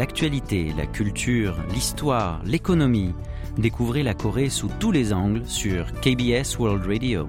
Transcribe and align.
l'actualité, 0.00 0.72
la 0.78 0.86
culture, 0.86 1.54
l'histoire, 1.74 2.40
l'économie. 2.46 3.12
Découvrez 3.58 4.02
la 4.02 4.14
Corée 4.14 4.48
sous 4.48 4.70
tous 4.80 4.92
les 4.92 5.12
angles 5.12 5.42
sur 5.44 5.92
KBS 6.00 6.58
World 6.58 6.86
Radio. 6.86 7.28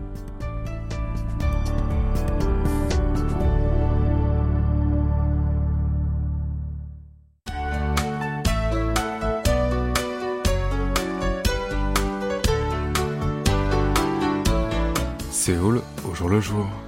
Séoul 15.29 15.81
au 16.09 16.16
jour 16.16 16.30
le 16.30 16.40
jour. 16.40 16.80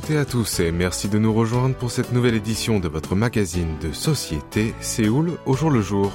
Toutes 0.00 0.16
à 0.16 0.24
tous 0.24 0.60
et 0.60 0.70
merci 0.70 1.08
de 1.08 1.18
nous 1.18 1.32
rejoindre 1.32 1.74
pour 1.74 1.90
cette 1.90 2.12
nouvelle 2.12 2.34
édition 2.34 2.78
de 2.78 2.86
votre 2.86 3.16
magazine 3.16 3.76
de 3.80 3.90
société 3.90 4.72
Séoul 4.80 5.32
au 5.44 5.56
jour 5.56 5.70
le 5.70 5.82
jour. 5.82 6.12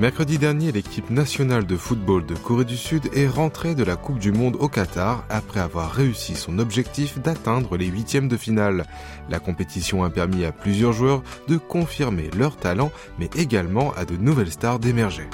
Mercredi 0.00 0.36
dernier, 0.36 0.72
l'équipe 0.72 1.10
nationale 1.10 1.64
de 1.64 1.76
football 1.76 2.26
de 2.26 2.34
Corée 2.34 2.64
du 2.64 2.76
Sud 2.76 3.08
est 3.14 3.28
rentrée 3.28 3.76
de 3.76 3.84
la 3.84 3.94
Coupe 3.94 4.18
du 4.18 4.32
Monde 4.32 4.56
au 4.58 4.68
Qatar 4.68 5.24
après 5.28 5.60
avoir 5.60 5.92
réussi 5.92 6.34
son 6.34 6.58
objectif 6.58 7.20
d'atteindre 7.20 7.76
les 7.76 7.86
huitièmes 7.86 8.28
de 8.28 8.36
finale. 8.36 8.84
La 9.28 9.38
compétition 9.38 10.02
a 10.02 10.10
permis 10.10 10.44
à 10.44 10.50
plusieurs 10.50 10.92
joueurs 10.92 11.22
de 11.46 11.56
confirmer 11.56 12.30
leur 12.36 12.56
talent, 12.56 12.90
mais 13.18 13.30
également 13.36 13.92
à 13.92 14.06
de 14.06 14.16
nouvelles 14.16 14.50
stars 14.50 14.80
d'émerger. 14.80 15.28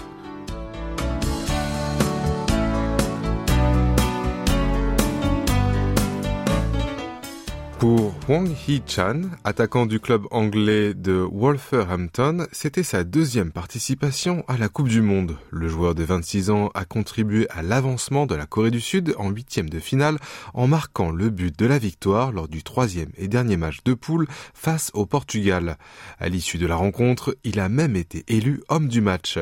Pour 7.79 8.15
Wang 8.27 8.49
Hee-chan, 8.49 9.21
attaquant 9.45 9.85
du 9.85 10.01
club 10.01 10.27
anglais 10.31 10.95
de 10.95 11.13
Wolverhampton, 11.13 12.47
c'était 12.51 12.83
sa 12.83 13.05
deuxième 13.05 13.53
participation 13.53 14.45
à 14.49 14.57
la 14.57 14.71
Coupe 14.71 14.89
du 14.89 15.03
Monde. 15.03 15.37
Le 15.51 15.69
joueur 15.69 15.95
de 15.95 16.03
26 16.03 16.49
ans 16.49 16.71
a 16.73 16.87
contribué 16.87 17.47
à 17.51 17.63
l'avancement 17.63 18.25
de 18.25 18.35
la 18.35 18.47
Corée 18.47 18.71
du 18.71 18.81
Sud 18.81 19.15
en 19.19 19.29
huitième 19.29 19.69
de 19.69 19.79
finale 19.79 20.17
en 20.55 20.67
marquant 20.67 21.11
le 21.11 21.29
but 21.29 21.57
de 21.59 21.67
la 21.67 21.79
victoire 21.79 22.33
lors 22.33 22.49
du 22.49 22.63
troisième 22.63 23.11
et 23.19 23.29
dernier 23.29 23.59
match 23.59 23.85
de 23.85 23.93
poule 23.93 24.27
face 24.55 24.91
au 24.95 25.05
Portugal. 25.05 25.77
À 26.19 26.31
l'issue 26.31 26.59
de 26.59 26.67
la 26.67 26.77
rencontre, 26.77 27.37
il 27.45 27.61
a 27.61 27.69
même 27.69 27.95
été 27.95 28.25
élu 28.29 28.63
homme 28.71 28.89
du 28.89 29.03
match. 29.03 29.39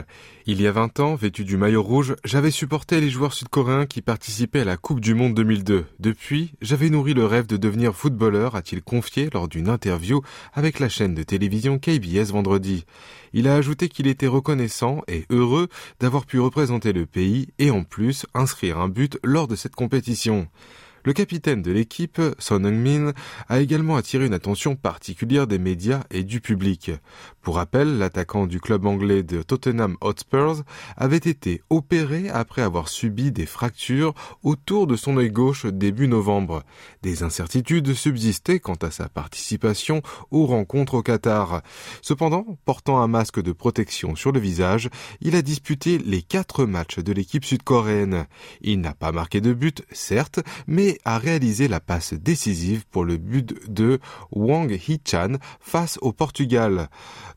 Il 0.47 0.61
y 0.61 0.67
a 0.67 0.73
20 0.73 1.01
ans, 1.01 1.15
vêtu 1.15 1.43
du 1.43 1.57
maillot 1.57 1.83
rouge, 1.83 2.17
j'avais 2.23 2.51
supporté 2.51 3.01
les 3.01 3.09
joueurs 3.09 3.33
sud-coréens 3.33 3.87
qui 3.87 4.03
participaient 4.03 4.61
à 4.61 4.65
la 4.67 4.77
Coupe 4.77 5.01
du 5.01 5.15
Monde 5.15 5.33
2002. 5.33 5.87
Depuis, 6.01 6.53
j'avais 6.61 6.91
nourri 6.91 7.15
le 7.15 7.25
rêve 7.25 7.47
de 7.47 7.57
devenir 7.57 7.95
footballeur, 7.95 8.55
a-t-il 8.55 8.83
confié 8.83 9.31
lors 9.33 9.49
d'une 9.49 9.71
interview 9.71 10.21
avec 10.53 10.81
la 10.81 10.91
chaîne 10.91 11.15
de 11.15 11.23
télévision 11.23 11.79
KBS 11.79 12.31
vendredi. 12.31 12.85
Il 13.33 13.49
a 13.49 13.55
ajouté 13.55 13.89
qu'il 13.89 14.07
était 14.07 14.27
reconnaissant 14.27 15.01
et 15.09 15.25
heureux 15.31 15.69
d'avoir 15.99 16.27
pu 16.27 16.39
représenter 16.39 16.93
le 16.93 17.07
pays 17.07 17.49
et 17.59 17.71
en 17.71 17.83
plus 17.83 18.27
inscrire 18.35 18.79
un 18.79 18.91
but 18.91 19.19
lors 19.25 19.49
de 19.49 19.57
cette 19.57 19.75
compétition. 19.75 20.47
Le 21.05 21.13
capitaine 21.13 21.61
de 21.61 21.71
l'équipe, 21.71 22.19
Son 22.39 22.65
Heung-min, 22.65 23.13
a 23.51 23.61
également 23.61 23.97
attiré 23.97 24.25
une 24.25 24.33
attention 24.33 24.75
particulière 24.75 25.47
des 25.47 25.59
médias 25.59 26.05
et 26.11 26.25
du 26.25 26.41
public. 26.41 26.93
Pour 27.43 27.57
rappel, 27.57 27.99
l'attaquant 27.99 28.47
du 28.47 28.59
club 28.59 28.87
anglais 28.87 29.23
de 29.23 29.43
Tottenham 29.43 29.99
Hotspurs 30.01 30.63
avait 30.97 31.19
été 31.19 31.61
opéré 31.69 32.31
après 32.31 32.63
avoir 32.63 32.89
subi 32.89 33.33
des 33.33 33.45
fractures 33.45 34.15
autour 34.43 34.87
de 34.87 34.97
son 34.97 35.19
œil 35.19 35.31
gauche 35.31 35.67
début 35.67 36.09
novembre. 36.09 36.63
Des 37.03 37.23
incertitudes 37.23 37.93
subsistaient 37.93 38.59
quant 38.59 38.79
à 38.81 38.91
sa 38.91 39.11
participation 39.11 40.01
aux 40.31 40.47
rencontres 40.47 40.95
au 40.95 41.03
Qatar. 41.03 41.61
Cependant, 42.01 42.57
portant 42.65 43.03
un 43.03 43.09
masque 43.09 43.43
de 43.43 43.53
protection 43.53 44.17
sur 44.17 44.33
le 44.33 44.41
visage, 44.41 44.89
il 45.21 45.37
a 45.37 45.43
disputé 45.43 45.99
les 45.99 46.23
quatre 46.23 46.65
matchs 46.65 46.99
de 46.99 47.13
l'équipe 47.13 47.45
sud-coréenne. 47.45 48.25
Il 48.63 48.81
n'a 48.81 48.95
pas 48.95 49.13
marqué 49.13 49.43
de 49.43 49.53
but, 49.53 49.83
certes, 49.93 50.41
mais 50.67 50.94
a 51.05 51.19
réalisé 51.19 51.69
la 51.69 51.81
passe 51.81 52.15
décisive 52.15 52.85
pour 52.91 53.05
le 53.05 53.17
but 53.17 53.71
de 53.71 54.01
Wang 54.33 54.71
Hee-chan 54.73 55.39
face 55.61 55.99
au 56.03 56.13
Portugal. 56.13 56.89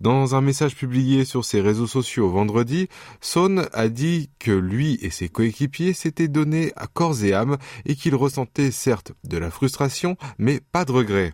Dans 0.02 0.36
un 0.36 0.42
message 0.42 0.76
publié 0.76 1.26
sur 1.26 1.46
ses 1.46 1.62
réseaux 1.62 1.88
sociaux 1.88 2.30
vendredi, 2.30 2.88
Son 3.22 3.66
a 3.74 3.88
dit 3.88 4.30
que 4.40 4.52
lui 4.52 4.98
et 5.02 5.10
ses 5.10 5.30
coéquipiers 5.30 5.94
s'étaient 5.94 6.28
donnés 6.28 6.72
à 6.76 6.88
corps 6.88 7.24
et 7.24 7.34
âme 7.34 7.58
et 7.86 7.96
qu'il 7.96 8.16
ressentait 8.16 8.72
certes 8.72 9.14
de 9.24 9.38
la 9.38 9.52
frustration, 9.52 10.18
mais 10.38 10.60
pas 10.60 10.86
de 10.86 10.92
regret. 10.92 11.34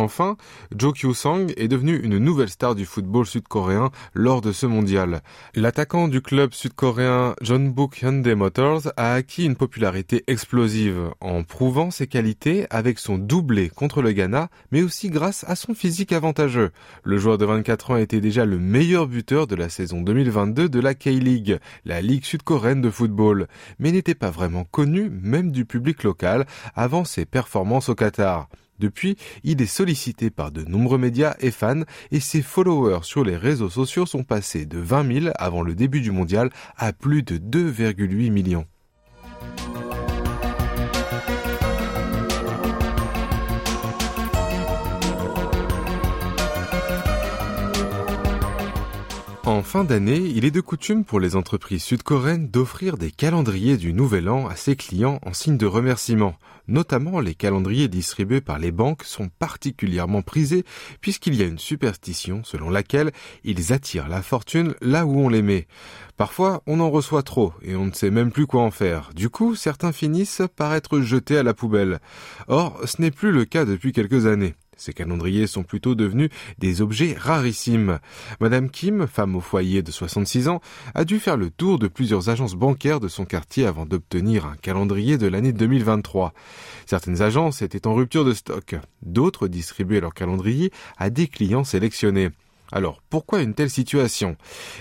Enfin, 0.00 0.38
Jo 0.74 0.92
Kyu-sang 0.92 1.48
est 1.58 1.68
devenu 1.68 1.94
une 1.94 2.16
nouvelle 2.16 2.48
star 2.48 2.74
du 2.74 2.86
football 2.86 3.26
sud-coréen 3.26 3.90
lors 4.14 4.40
de 4.40 4.50
ce 4.50 4.64
mondial. 4.64 5.20
L'attaquant 5.54 6.08
du 6.08 6.22
club 6.22 6.54
sud-coréen 6.54 7.34
Jeonbuk 7.42 8.00
Hyundai 8.00 8.34
Motors 8.34 8.92
a 8.96 9.12
acquis 9.12 9.44
une 9.44 9.56
popularité 9.56 10.24
explosive 10.26 11.10
en 11.20 11.42
prouvant 11.42 11.90
ses 11.90 12.06
qualités 12.06 12.66
avec 12.70 12.98
son 12.98 13.18
doublé 13.18 13.68
contre 13.68 14.00
le 14.00 14.12
Ghana, 14.12 14.48
mais 14.72 14.82
aussi 14.82 15.10
grâce 15.10 15.44
à 15.46 15.54
son 15.54 15.74
physique 15.74 16.12
avantageux. 16.12 16.70
Le 17.04 17.18
joueur 17.18 17.36
de 17.36 17.44
24 17.44 17.90
ans 17.90 17.96
était 17.96 18.22
déjà 18.22 18.46
le 18.46 18.58
meilleur 18.58 19.06
buteur 19.06 19.46
de 19.46 19.54
la 19.54 19.68
saison 19.68 20.00
2022 20.00 20.70
de 20.70 20.80
la 20.80 20.94
K-League, 20.94 21.58
la 21.84 22.00
ligue 22.00 22.24
sud-coréenne 22.24 22.80
de 22.80 22.90
football, 22.90 23.48
mais 23.78 23.92
n'était 23.92 24.14
pas 24.14 24.30
vraiment 24.30 24.64
connu 24.64 25.10
même 25.10 25.52
du 25.52 25.66
public 25.66 26.04
local 26.04 26.46
avant 26.74 27.04
ses 27.04 27.26
performances 27.26 27.90
au 27.90 27.94
Qatar. 27.94 28.48
Depuis, 28.80 29.16
il 29.44 29.60
est 29.60 29.66
sollicité 29.66 30.30
par 30.30 30.50
de 30.50 30.64
nombreux 30.64 30.98
médias 30.98 31.36
et 31.38 31.50
fans 31.50 31.82
et 32.10 32.18
ses 32.18 32.40
followers 32.40 33.02
sur 33.02 33.22
les 33.22 33.36
réseaux 33.36 33.68
sociaux 33.68 34.06
sont 34.06 34.24
passés 34.24 34.64
de 34.64 34.78
20 34.78 35.20
000 35.20 35.34
avant 35.38 35.62
le 35.62 35.74
début 35.74 36.00
du 36.00 36.10
mondial 36.10 36.50
à 36.76 36.92
plus 36.92 37.22
de 37.22 37.36
2,8 37.36 38.30
millions. 38.30 38.66
En 49.60 49.62
fin 49.62 49.84
d'année, 49.84 50.16
il 50.16 50.46
est 50.46 50.50
de 50.50 50.62
coutume 50.62 51.04
pour 51.04 51.20
les 51.20 51.36
entreprises 51.36 51.82
sud-coréennes 51.82 52.48
d'offrir 52.48 52.96
des 52.96 53.10
calendriers 53.10 53.76
du 53.76 53.92
Nouvel 53.92 54.30
An 54.30 54.48
à 54.48 54.56
ses 54.56 54.74
clients 54.74 55.20
en 55.26 55.34
signe 55.34 55.58
de 55.58 55.66
remerciement. 55.66 56.34
Notamment, 56.66 57.20
les 57.20 57.34
calendriers 57.34 57.88
distribués 57.88 58.40
par 58.40 58.58
les 58.58 58.72
banques 58.72 59.04
sont 59.04 59.28
particulièrement 59.28 60.22
prisés 60.22 60.64
puisqu'il 61.02 61.34
y 61.34 61.42
a 61.42 61.46
une 61.46 61.58
superstition 61.58 62.42
selon 62.42 62.70
laquelle 62.70 63.12
ils 63.44 63.74
attirent 63.74 64.08
la 64.08 64.22
fortune 64.22 64.74
là 64.80 65.04
où 65.04 65.20
on 65.20 65.28
les 65.28 65.42
met. 65.42 65.66
Parfois, 66.16 66.62
on 66.66 66.80
en 66.80 66.90
reçoit 66.90 67.22
trop 67.22 67.52
et 67.60 67.76
on 67.76 67.84
ne 67.84 67.92
sait 67.92 68.10
même 68.10 68.32
plus 68.32 68.46
quoi 68.46 68.62
en 68.62 68.70
faire. 68.70 69.10
Du 69.14 69.28
coup, 69.28 69.56
certains 69.56 69.92
finissent 69.92 70.40
par 70.56 70.72
être 70.72 71.02
jetés 71.02 71.36
à 71.36 71.42
la 71.42 71.52
poubelle. 71.52 72.00
Or, 72.48 72.80
ce 72.86 73.02
n'est 73.02 73.10
plus 73.10 73.30
le 73.30 73.44
cas 73.44 73.66
depuis 73.66 73.92
quelques 73.92 74.24
années. 74.24 74.54
Ces 74.80 74.94
calendriers 74.94 75.46
sont 75.46 75.62
plutôt 75.62 75.94
devenus 75.94 76.30
des 76.58 76.80
objets 76.80 77.14
rarissimes. 77.14 77.98
Madame 78.40 78.70
Kim, 78.70 79.06
femme 79.06 79.36
au 79.36 79.40
foyer 79.40 79.82
de 79.82 79.90
66 79.90 80.48
ans, 80.48 80.62
a 80.94 81.04
dû 81.04 81.20
faire 81.20 81.36
le 81.36 81.50
tour 81.50 81.78
de 81.78 81.86
plusieurs 81.86 82.30
agences 82.30 82.54
bancaires 82.54 82.98
de 82.98 83.06
son 83.06 83.26
quartier 83.26 83.66
avant 83.66 83.84
d'obtenir 83.84 84.46
un 84.46 84.56
calendrier 84.56 85.18
de 85.18 85.26
l'année 85.26 85.52
2023. 85.52 86.32
Certaines 86.86 87.20
agences 87.20 87.60
étaient 87.60 87.86
en 87.86 87.94
rupture 87.94 88.24
de 88.24 88.32
stock. 88.32 88.74
D'autres 89.02 89.48
distribuaient 89.48 90.00
leur 90.00 90.14
calendrier 90.14 90.72
à 90.96 91.10
des 91.10 91.28
clients 91.28 91.62
sélectionnés. 91.64 92.30
Alors, 92.72 93.02
pourquoi 93.10 93.42
une 93.42 93.54
telle 93.54 93.70
situation? 93.70 94.36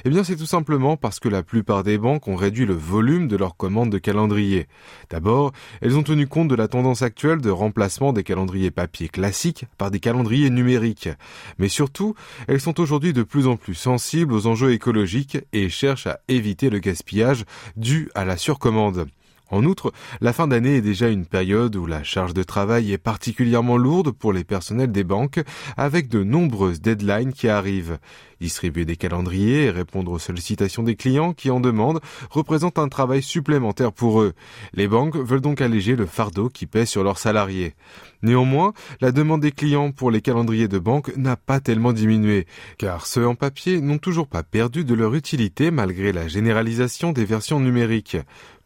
Eh 0.06 0.10
bien, 0.10 0.24
c'est 0.24 0.36
tout 0.36 0.46
simplement 0.46 0.96
parce 0.96 1.20
que 1.20 1.30
la 1.30 1.42
plupart 1.42 1.84
des 1.84 1.98
banques 1.98 2.28
ont 2.28 2.36
réduit 2.36 2.66
le 2.66 2.76
volume 2.76 3.28
de 3.28 3.36
leurs 3.36 3.58
commandes 3.58 3.92
de 3.92 3.98
calendriers. 3.98 4.68
D'abord, 5.10 5.54
elles 5.81 5.98
ont 5.98 6.04
tenu 6.04 6.28
compte 6.28 6.50
de 6.50 6.56
la 6.56 6.68
tendance 6.68 7.02
actuelle 7.02 7.42
de 7.42 7.50
remplacement 7.50 8.13
des 8.13 8.24
calendriers 8.24 8.72
papier 8.72 9.10
classiques 9.10 9.66
par 9.78 9.90
des 9.90 10.00
calendriers 10.00 10.52
numériques. 10.52 11.10
Mais 11.58 11.68
surtout, 11.68 12.13
elles 12.48 12.62
sont 12.62 12.80
aujourd'hui 12.80 13.13
de 13.13 13.24
plus 13.24 13.48
en 13.48 13.58
plus 13.58 13.75
sensibles 13.75 14.34
aux 14.34 14.46
enjeux 14.46 14.72
écologiques 14.72 15.40
et 15.52 15.69
cherchent 15.69 16.08
à 16.08 16.19
éviter 16.28 16.69
le 16.69 16.80
gaspillage 16.80 17.46
dû 17.75 18.10
à 18.13 18.24
la 18.24 18.38
surcommande. 18.38 19.08
En 19.51 19.66
outre, 19.66 19.92
la 20.22 20.31
fin 20.31 20.48
d'année 20.48 20.75
est 20.75 20.81
déjà 20.81 21.10
une 21.10 21.25
période 21.25 21.75
où 21.75 21.88
la 21.88 22.04
charge 22.04 22.34
de 22.34 22.44
travail 22.44 22.92
est 22.92 23.00
particulièrement 23.00 23.78
lourde 23.78 24.12
pour 24.12 24.31
les 24.31 24.44
personnels 24.44 24.92
des 24.92 25.04
banques, 25.04 25.42
avec 25.75 26.07
de 26.07 26.24
nombreuses 26.24 26.81
deadlines 26.81 27.34
qui 27.34 27.48
arrivent. 27.48 27.98
Distribuer 28.40 28.86
des 28.86 28.96
calendriers 28.96 29.66
et 29.66 29.69
répondre 29.69 30.12
aux 30.12 30.19
sollicitations 30.19 30.84
des 30.84 30.96
clients 30.96 31.34
qui 31.34 31.51
en 31.51 31.60
demandent 31.60 32.00
représente 32.30 32.80
un 32.80 32.88
travail 32.88 33.22
supplémentaire 33.22 33.92
pour 33.92 34.22
eux. 34.22 34.34
Les 34.74 34.88
banques 34.88 35.18
veulent 35.18 35.42
donc 35.42 35.62
alléger 35.62 35.96
le 35.96 36.06
fardeau 36.06 36.48
qui 36.48 36.66
pèse 36.66 36.88
sur 36.88 37.04
leurs 37.04 37.18
salariés. 37.18 37.74
Néanmoins, 38.22 38.74
la 39.01 39.12
demande 39.12 39.42
des 39.42 39.51
clients 39.51 39.92
pour 39.92 40.12
les 40.12 40.22
calendriers 40.22 40.68
de 40.68 40.80
banque 40.80 41.12
n'a 41.18 41.36
pas 41.36 41.60
tellement 41.60 41.92
diminué, 41.92 42.48
car 42.78 43.07
ceux 43.07 43.28
en 43.28 43.36
papier 43.36 43.81
n'ont 43.81 43.98
toujours 43.98 44.28
pas 44.28 44.44
perdu 44.44 44.86
de 44.86 44.94
leur 44.94 45.16
utilité 45.16 45.72
malgré 45.72 46.13
la 46.13 46.28
généralisation 46.28 47.12
des 47.12 47.25
versions 47.25 47.60
numériques. 47.60 48.18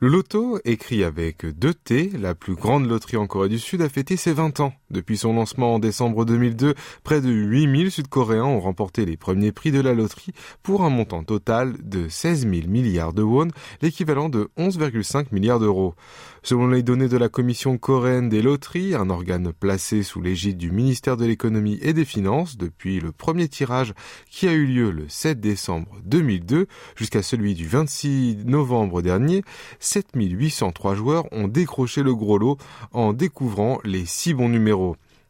Le 0.00 0.08
loto, 0.08 0.60
écrit 0.64 1.02
avec 1.02 1.44
deux 1.44 1.74
T, 1.74 2.12
la 2.16 2.36
plus 2.36 2.54
grande 2.54 2.88
loterie 2.88 3.16
en 3.16 3.26
Corée 3.26 3.48
du 3.48 3.58
Sud, 3.58 3.82
a 3.82 3.88
fêté 3.88 4.16
ses 4.16 4.32
20 4.32 4.60
ans. 4.60 4.72
Depuis 4.90 5.18
son 5.18 5.34
lancement 5.34 5.74
en 5.74 5.78
décembre 5.78 6.24
2002, 6.24 6.74
près 7.04 7.20
de 7.20 7.28
8000 7.28 7.90
Sud-Coréens 7.90 8.44
ont 8.44 8.60
remporté 8.60 9.04
les 9.04 9.18
premiers 9.18 9.52
prix 9.52 9.70
de 9.70 9.82
la 9.82 9.92
loterie 9.92 10.32
pour 10.62 10.82
un 10.82 10.88
montant 10.88 11.24
total 11.24 11.76
de 11.82 12.08
16 12.08 12.48
000 12.48 12.68
milliards 12.68 13.12
de 13.12 13.22
won, 13.22 13.48
l'équivalent 13.82 14.30
de 14.30 14.48
11,5 14.56 15.26
milliards 15.30 15.60
d'euros. 15.60 15.94
Selon 16.42 16.68
les 16.68 16.82
données 16.82 17.08
de 17.08 17.18
la 17.18 17.28
Commission 17.28 17.76
coréenne 17.76 18.30
des 18.30 18.40
loteries, 18.40 18.94
un 18.94 19.10
organe 19.10 19.52
placé 19.52 20.02
sous 20.02 20.22
l'égide 20.22 20.56
du 20.56 20.70
ministère 20.70 21.18
de 21.18 21.26
l'économie 21.26 21.78
et 21.82 21.92
des 21.92 22.06
finances 22.06 22.56
depuis 22.56 22.98
le 22.98 23.12
premier 23.12 23.48
tirage 23.48 23.92
qui 24.30 24.48
a 24.48 24.52
eu 24.52 24.64
lieu 24.64 24.90
le 24.90 25.04
7 25.08 25.38
décembre 25.38 25.96
2002 26.06 26.66
jusqu'à 26.96 27.20
celui 27.20 27.54
du 27.54 27.66
26 27.68 28.44
novembre 28.46 29.02
dernier, 29.02 29.42
7803 29.80 30.94
joueurs 30.94 31.26
ont 31.30 31.48
décroché 31.48 32.02
le 32.02 32.14
gros 32.14 32.38
lot 32.38 32.56
en 32.92 33.12
découvrant 33.12 33.80
les 33.84 34.06
six 34.06 34.32
bons 34.32 34.48
numéros. 34.48 34.77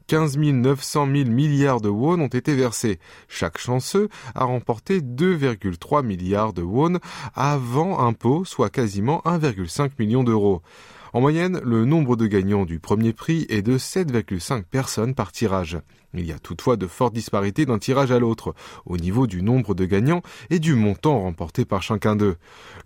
15 0.08 0.38
900 0.38 1.06
000 1.14 1.28
milliards 1.28 1.82
de 1.82 1.90
won 1.90 2.18
ont 2.20 2.28
été 2.28 2.54
versés. 2.54 2.98
Chaque 3.28 3.58
chanceux 3.58 4.08
a 4.34 4.44
remporté 4.44 5.00
2,3 5.00 6.04
milliards 6.04 6.54
de 6.54 6.62
won 6.62 6.94
avant 7.34 8.00
impôt, 8.00 8.44
soit 8.46 8.70
quasiment 8.70 9.22
1,5 9.26 9.90
million 9.98 10.24
d'euros. 10.24 10.62
En 11.12 11.20
moyenne, 11.20 11.60
le 11.62 11.84
nombre 11.84 12.16
de 12.16 12.26
gagnants 12.26 12.64
du 12.64 12.80
premier 12.80 13.12
prix 13.12 13.46
est 13.50 13.62
de 13.62 13.76
7,5 13.76 14.64
personnes 14.64 15.14
par 15.14 15.30
tirage. 15.30 15.78
Il 16.14 16.24
y 16.24 16.32
a 16.32 16.38
toutefois 16.38 16.76
de 16.76 16.86
fortes 16.86 17.12
disparités 17.12 17.66
d'un 17.66 17.78
tirage 17.78 18.12
à 18.12 18.18
l'autre, 18.18 18.54
au 18.86 18.96
niveau 18.96 19.26
du 19.26 19.42
nombre 19.42 19.74
de 19.74 19.84
gagnants 19.84 20.22
et 20.48 20.58
du 20.58 20.74
montant 20.74 21.20
remporté 21.20 21.66
par 21.66 21.82
chacun 21.82 22.16
d'eux. 22.16 22.36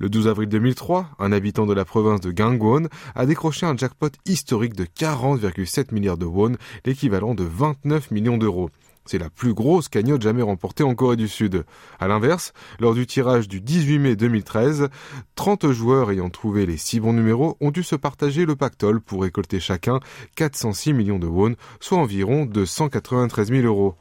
Le 0.01 0.09
12 0.09 0.27
avril 0.27 0.49
2003, 0.49 1.11
un 1.21 1.31
habitant 1.31 1.67
de 1.67 1.73
la 1.73 1.85
province 1.85 2.21
de 2.21 2.33
Gangwon 2.33 2.89
a 3.15 3.27
décroché 3.27 3.65
un 3.65 3.77
jackpot 3.77 4.11
historique 4.27 4.75
de 4.75 4.85
40,7 4.85 5.95
milliards 5.95 6.19
de 6.19 6.27
won, 6.27 6.57
l'équivalent 6.85 7.35
de 7.35 7.45
29 7.45 8.11
millions 8.11 8.39
d'euros. 8.39 8.71
C'est 9.05 9.19
la 9.19 9.31
plus 9.31 9.53
grosse 9.53 9.89
cagnotte 9.89 10.23
jamais 10.23 10.43
remportée 10.43 10.85
en 10.85 10.95
Corée 10.95 11.17
du 11.17 11.29
Sud. 11.29 11.65
À 11.99 12.07
l'inverse, 12.07 12.53
lors 12.79 12.95
du 12.95 13.07
tirage 13.07 13.49
du 13.49 13.61
18 13.61 13.99
mai 13.99 14.17
2013, 14.17 14.89
30 15.35 15.73
joueurs 15.73 16.11
ayant 16.13 16.31
trouvé 16.31 16.67
les 16.67 16.77
6 16.77 17.01
bons 17.01 17.13
numéros 17.13 17.57
ont 17.61 17.73
dû 17.73 17.83
se 17.83 17.97
partager 17.97 18.47
le 18.47 18.55
pactole 18.55 19.01
pour 19.01 19.23
récolter 19.23 19.59
chacun 19.59 19.99
406 20.37 20.93
millions 20.93 21.19
de 21.19 21.27
won, 21.27 21.55
soit 21.81 21.99
environ 21.99 22.47
293 22.47 23.51
000 23.51 23.67
euros. 23.67 23.97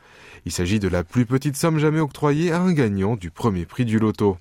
Il 0.46 0.52
s'agit 0.52 0.80
de 0.80 0.88
la 0.88 1.04
plus 1.04 1.26
petite 1.26 1.56
somme 1.56 1.80
jamais 1.80 2.00
octroyée 2.00 2.52
à 2.52 2.62
un 2.62 2.74
gagnant 2.74 3.16
du 3.16 3.32
premier 3.32 3.66
prix 3.66 3.86
du 3.86 3.98
loto. 3.98 4.38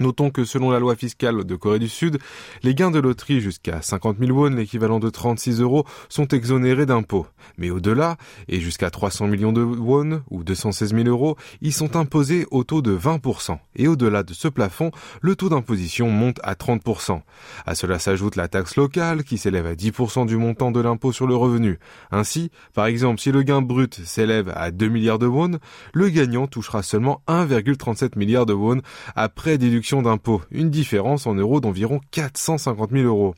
Notons 0.00 0.30
que 0.30 0.44
selon 0.44 0.70
la 0.72 0.80
loi 0.80 0.96
fiscale 0.96 1.44
de 1.44 1.54
Corée 1.54 1.78
du 1.78 1.88
Sud, 1.88 2.18
les 2.64 2.74
gains 2.74 2.90
de 2.90 2.98
loterie 2.98 3.40
jusqu'à 3.40 3.80
50 3.80 4.18
000 4.18 4.32
won, 4.36 4.50
l'équivalent 4.50 4.98
de 4.98 5.08
36 5.08 5.60
euros, 5.60 5.84
sont 6.08 6.26
exonérés 6.26 6.84
d'impôts. 6.84 7.26
Mais 7.58 7.70
au-delà, 7.70 8.16
et 8.48 8.60
jusqu'à 8.60 8.90
300 8.90 9.28
millions 9.28 9.52
de 9.52 9.62
won, 9.62 10.22
ou 10.30 10.42
216 10.42 10.94
000 10.94 11.06
euros, 11.06 11.36
ils 11.60 11.72
sont 11.72 11.94
imposés 11.94 12.44
au 12.50 12.64
taux 12.64 12.82
de 12.82 12.96
20%. 12.96 13.58
Et 13.76 13.86
au-delà 13.86 14.24
de 14.24 14.34
ce 14.34 14.48
plafond, 14.48 14.90
le 15.20 15.36
taux 15.36 15.48
d'imposition 15.48 16.10
monte 16.10 16.40
à 16.42 16.54
30%. 16.54 17.20
À 17.64 17.74
cela 17.76 18.00
s'ajoute 18.00 18.34
la 18.34 18.48
taxe 18.48 18.74
locale, 18.74 19.22
qui 19.22 19.38
s'élève 19.38 19.66
à 19.66 19.74
10% 19.74 20.26
du 20.26 20.36
montant 20.36 20.72
de 20.72 20.80
l'impôt 20.80 21.12
sur 21.12 21.28
le 21.28 21.36
revenu. 21.36 21.78
Ainsi, 22.10 22.50
par 22.72 22.86
exemple, 22.86 23.20
si 23.20 23.30
le 23.30 23.42
gain 23.42 23.62
brut 23.62 23.94
s'élève 24.04 24.52
à 24.56 24.72
2 24.72 24.88
milliards 24.88 25.20
de 25.20 25.26
won, 25.26 25.58
le 25.92 26.08
gagnant 26.08 26.48
touchera 26.48 26.82
seulement 26.82 27.22
1,37 27.28 28.18
milliard 28.18 28.44
de 28.44 28.54
won 28.54 28.80
après 29.14 29.56
déduction 29.56 29.83
d'impôts, 29.92 30.40
une 30.50 30.70
différence 30.70 31.26
en 31.26 31.34
euros 31.34 31.60
d'environ 31.60 32.00
450 32.10 32.90
000 32.90 33.04
euros. 33.04 33.34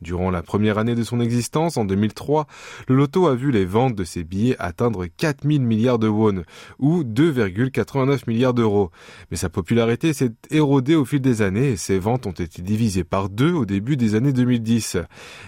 Durant 0.00 0.30
la 0.30 0.42
première 0.42 0.78
année 0.78 0.94
de 0.94 1.02
son 1.02 1.20
existence, 1.20 1.76
en 1.76 1.84
2003, 1.84 2.46
le 2.86 2.94
loto 2.94 3.26
a 3.26 3.34
vu 3.34 3.50
les 3.50 3.64
ventes 3.64 3.96
de 3.96 4.04
ses 4.04 4.22
billets 4.22 4.54
atteindre 4.60 5.06
4000 5.06 5.60
milliards 5.62 5.98
de 5.98 6.06
won, 6.06 6.44
ou 6.78 7.02
2,89 7.02 8.20
milliards 8.28 8.54
d'euros. 8.54 8.92
Mais 9.30 9.36
sa 9.36 9.48
popularité 9.48 10.12
s'est 10.12 10.32
érodée 10.50 10.94
au 10.94 11.04
fil 11.04 11.20
des 11.20 11.42
années 11.42 11.70
et 11.70 11.76
ses 11.76 11.98
ventes 11.98 12.26
ont 12.26 12.32
été 12.32 12.62
divisées 12.62 13.02
par 13.02 13.28
deux 13.28 13.52
au 13.52 13.64
début 13.64 13.96
des 13.96 14.14
années 14.14 14.32
2010. 14.32 14.98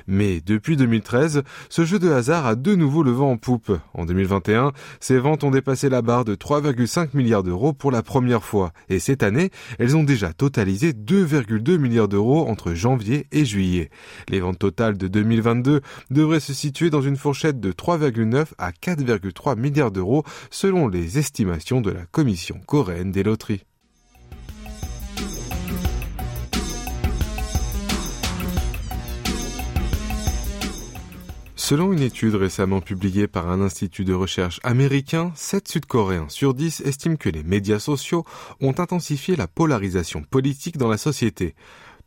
Mais 0.08 0.40
depuis 0.40 0.76
2013, 0.76 1.42
ce 1.68 1.84
jeu 1.84 2.00
de 2.00 2.10
hasard 2.10 2.46
a 2.46 2.56
de 2.56 2.74
nouveau 2.74 3.04
le 3.04 3.12
vent 3.12 3.30
en 3.30 3.36
poupe. 3.36 3.72
En 3.94 4.04
2021, 4.04 4.72
ses 4.98 5.18
ventes 5.18 5.44
ont 5.44 5.52
dépassé 5.52 5.88
la 5.88 6.02
barre 6.02 6.24
de 6.24 6.34
3,5 6.34 7.10
milliards 7.14 7.44
d'euros 7.44 7.72
pour 7.72 7.92
la 7.92 8.02
première 8.02 8.42
fois. 8.42 8.72
Et 8.88 8.98
cette 8.98 9.22
année, 9.22 9.50
elles 9.78 9.96
ont 9.96 10.02
déjà 10.02 10.32
totalisé 10.32 10.92
2,2 10.92 11.78
milliards 11.78 12.08
d'euros 12.08 12.48
entre 12.48 12.74
janvier 12.74 13.26
et 13.30 13.44
juillet. 13.44 13.90
Ventes 14.40 14.58
totales 14.58 14.98
de 14.98 15.08
2022 15.08 15.80
devraient 16.10 16.40
se 16.40 16.54
situer 16.54 16.90
dans 16.90 17.02
une 17.02 17.16
fourchette 17.16 17.60
de 17.60 17.72
3,9 17.72 18.46
à 18.58 18.70
4,3 18.70 19.58
milliards 19.58 19.90
d'euros 19.90 20.24
selon 20.50 20.88
les 20.88 21.18
estimations 21.18 21.80
de 21.80 21.90
la 21.90 22.06
Commission 22.06 22.60
coréenne 22.66 23.12
des 23.12 23.22
loteries. 23.22 23.64
Selon 31.70 31.92
une 31.92 32.02
étude 32.02 32.34
récemment 32.34 32.80
publiée 32.80 33.28
par 33.28 33.48
un 33.48 33.60
institut 33.60 34.04
de 34.04 34.12
recherche 34.12 34.58
américain, 34.64 35.30
7 35.36 35.68
Sud-Coréens 35.68 36.28
sur 36.28 36.52
10 36.52 36.80
estiment 36.80 37.14
que 37.14 37.28
les 37.28 37.44
médias 37.44 37.78
sociaux 37.78 38.24
ont 38.60 38.74
intensifié 38.78 39.36
la 39.36 39.46
polarisation 39.46 40.24
politique 40.24 40.78
dans 40.78 40.88
la 40.88 40.98
société. 40.98 41.54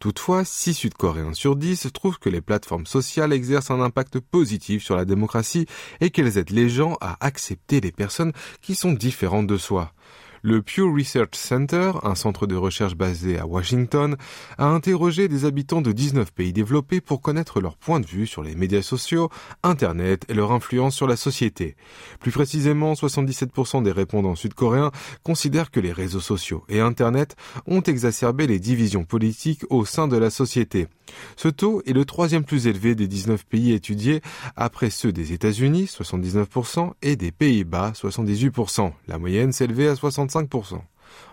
Toutefois, 0.03 0.43
6 0.43 0.73
Sud-Coréens 0.73 1.33
sur 1.33 1.55
10 1.55 1.87
trouvent 1.93 2.19
que 2.19 2.27
les 2.27 2.41
plateformes 2.41 2.85
sociales 2.85 3.31
exercent 3.31 3.71
un 3.71 3.79
impact 3.79 4.19
positif 4.19 4.83
sur 4.83 4.97
la 4.97 5.05
démocratie 5.05 5.65
et 6.01 6.09
qu'elles 6.09 6.37
aident 6.37 6.49
les 6.49 6.67
gens 6.67 6.97
à 6.99 7.15
accepter 7.25 7.79
les 7.79 7.93
personnes 7.93 8.33
qui 8.61 8.75
sont 8.75 8.91
différentes 8.91 9.47
de 9.47 9.55
soi. 9.55 9.93
Le 10.45 10.61
Pew 10.61 10.93
Research 10.93 11.35
Center, 11.35 11.93
un 12.03 12.15
centre 12.15 12.47
de 12.47 12.55
recherche 12.57 12.95
basé 12.95 13.39
à 13.39 13.47
Washington, 13.47 14.17
a 14.57 14.65
interrogé 14.65 15.29
des 15.29 15.45
habitants 15.45 15.81
de 15.81 15.93
19 15.93 16.33
pays 16.33 16.51
développés 16.51 16.99
pour 16.99 17.21
connaître 17.21 17.61
leur 17.61 17.77
point 17.77 18.01
de 18.01 18.05
vue 18.05 18.27
sur 18.27 18.43
les 18.43 18.53
médias 18.53 18.81
sociaux, 18.81 19.29
Internet 19.63 20.25
et 20.27 20.33
leur 20.33 20.51
influence 20.51 20.95
sur 20.95 21.07
la 21.07 21.15
société. 21.15 21.77
Plus 22.19 22.33
précisément, 22.33 22.91
77% 22.91 23.83
des 23.83 23.93
répondants 23.93 24.35
sud-coréens 24.35 24.91
considèrent 25.23 25.71
que 25.71 25.79
les 25.79 25.93
réseaux 25.93 26.19
sociaux 26.19 26.65
et 26.67 26.81
Internet 26.81 27.37
ont 27.65 27.81
exacerbé 27.81 28.45
les 28.45 28.59
divisions 28.59 29.05
politiques 29.05 29.63
au 29.69 29.85
sein 29.85 30.09
de 30.09 30.17
la 30.17 30.29
société. 30.29 30.89
Ce 31.37 31.47
taux 31.47 31.81
est 31.85 31.93
le 31.93 32.03
troisième 32.05 32.43
plus 32.43 32.67
élevé 32.67 32.95
des 32.95 33.07
19 33.07 33.45
pays 33.45 33.71
étudiés 33.71 34.21
après 34.57 34.89
ceux 34.89 35.13
des 35.13 35.31
États-Unis, 35.31 35.85
79%, 35.85 36.91
et 37.01 37.15
des 37.15 37.31
Pays-Bas, 37.31 37.93
78%. 37.95 38.91
La 39.07 39.17
moyenne 39.17 39.51
s'élevait 39.51 39.87
à 39.87 39.95
65%. 40.33 40.81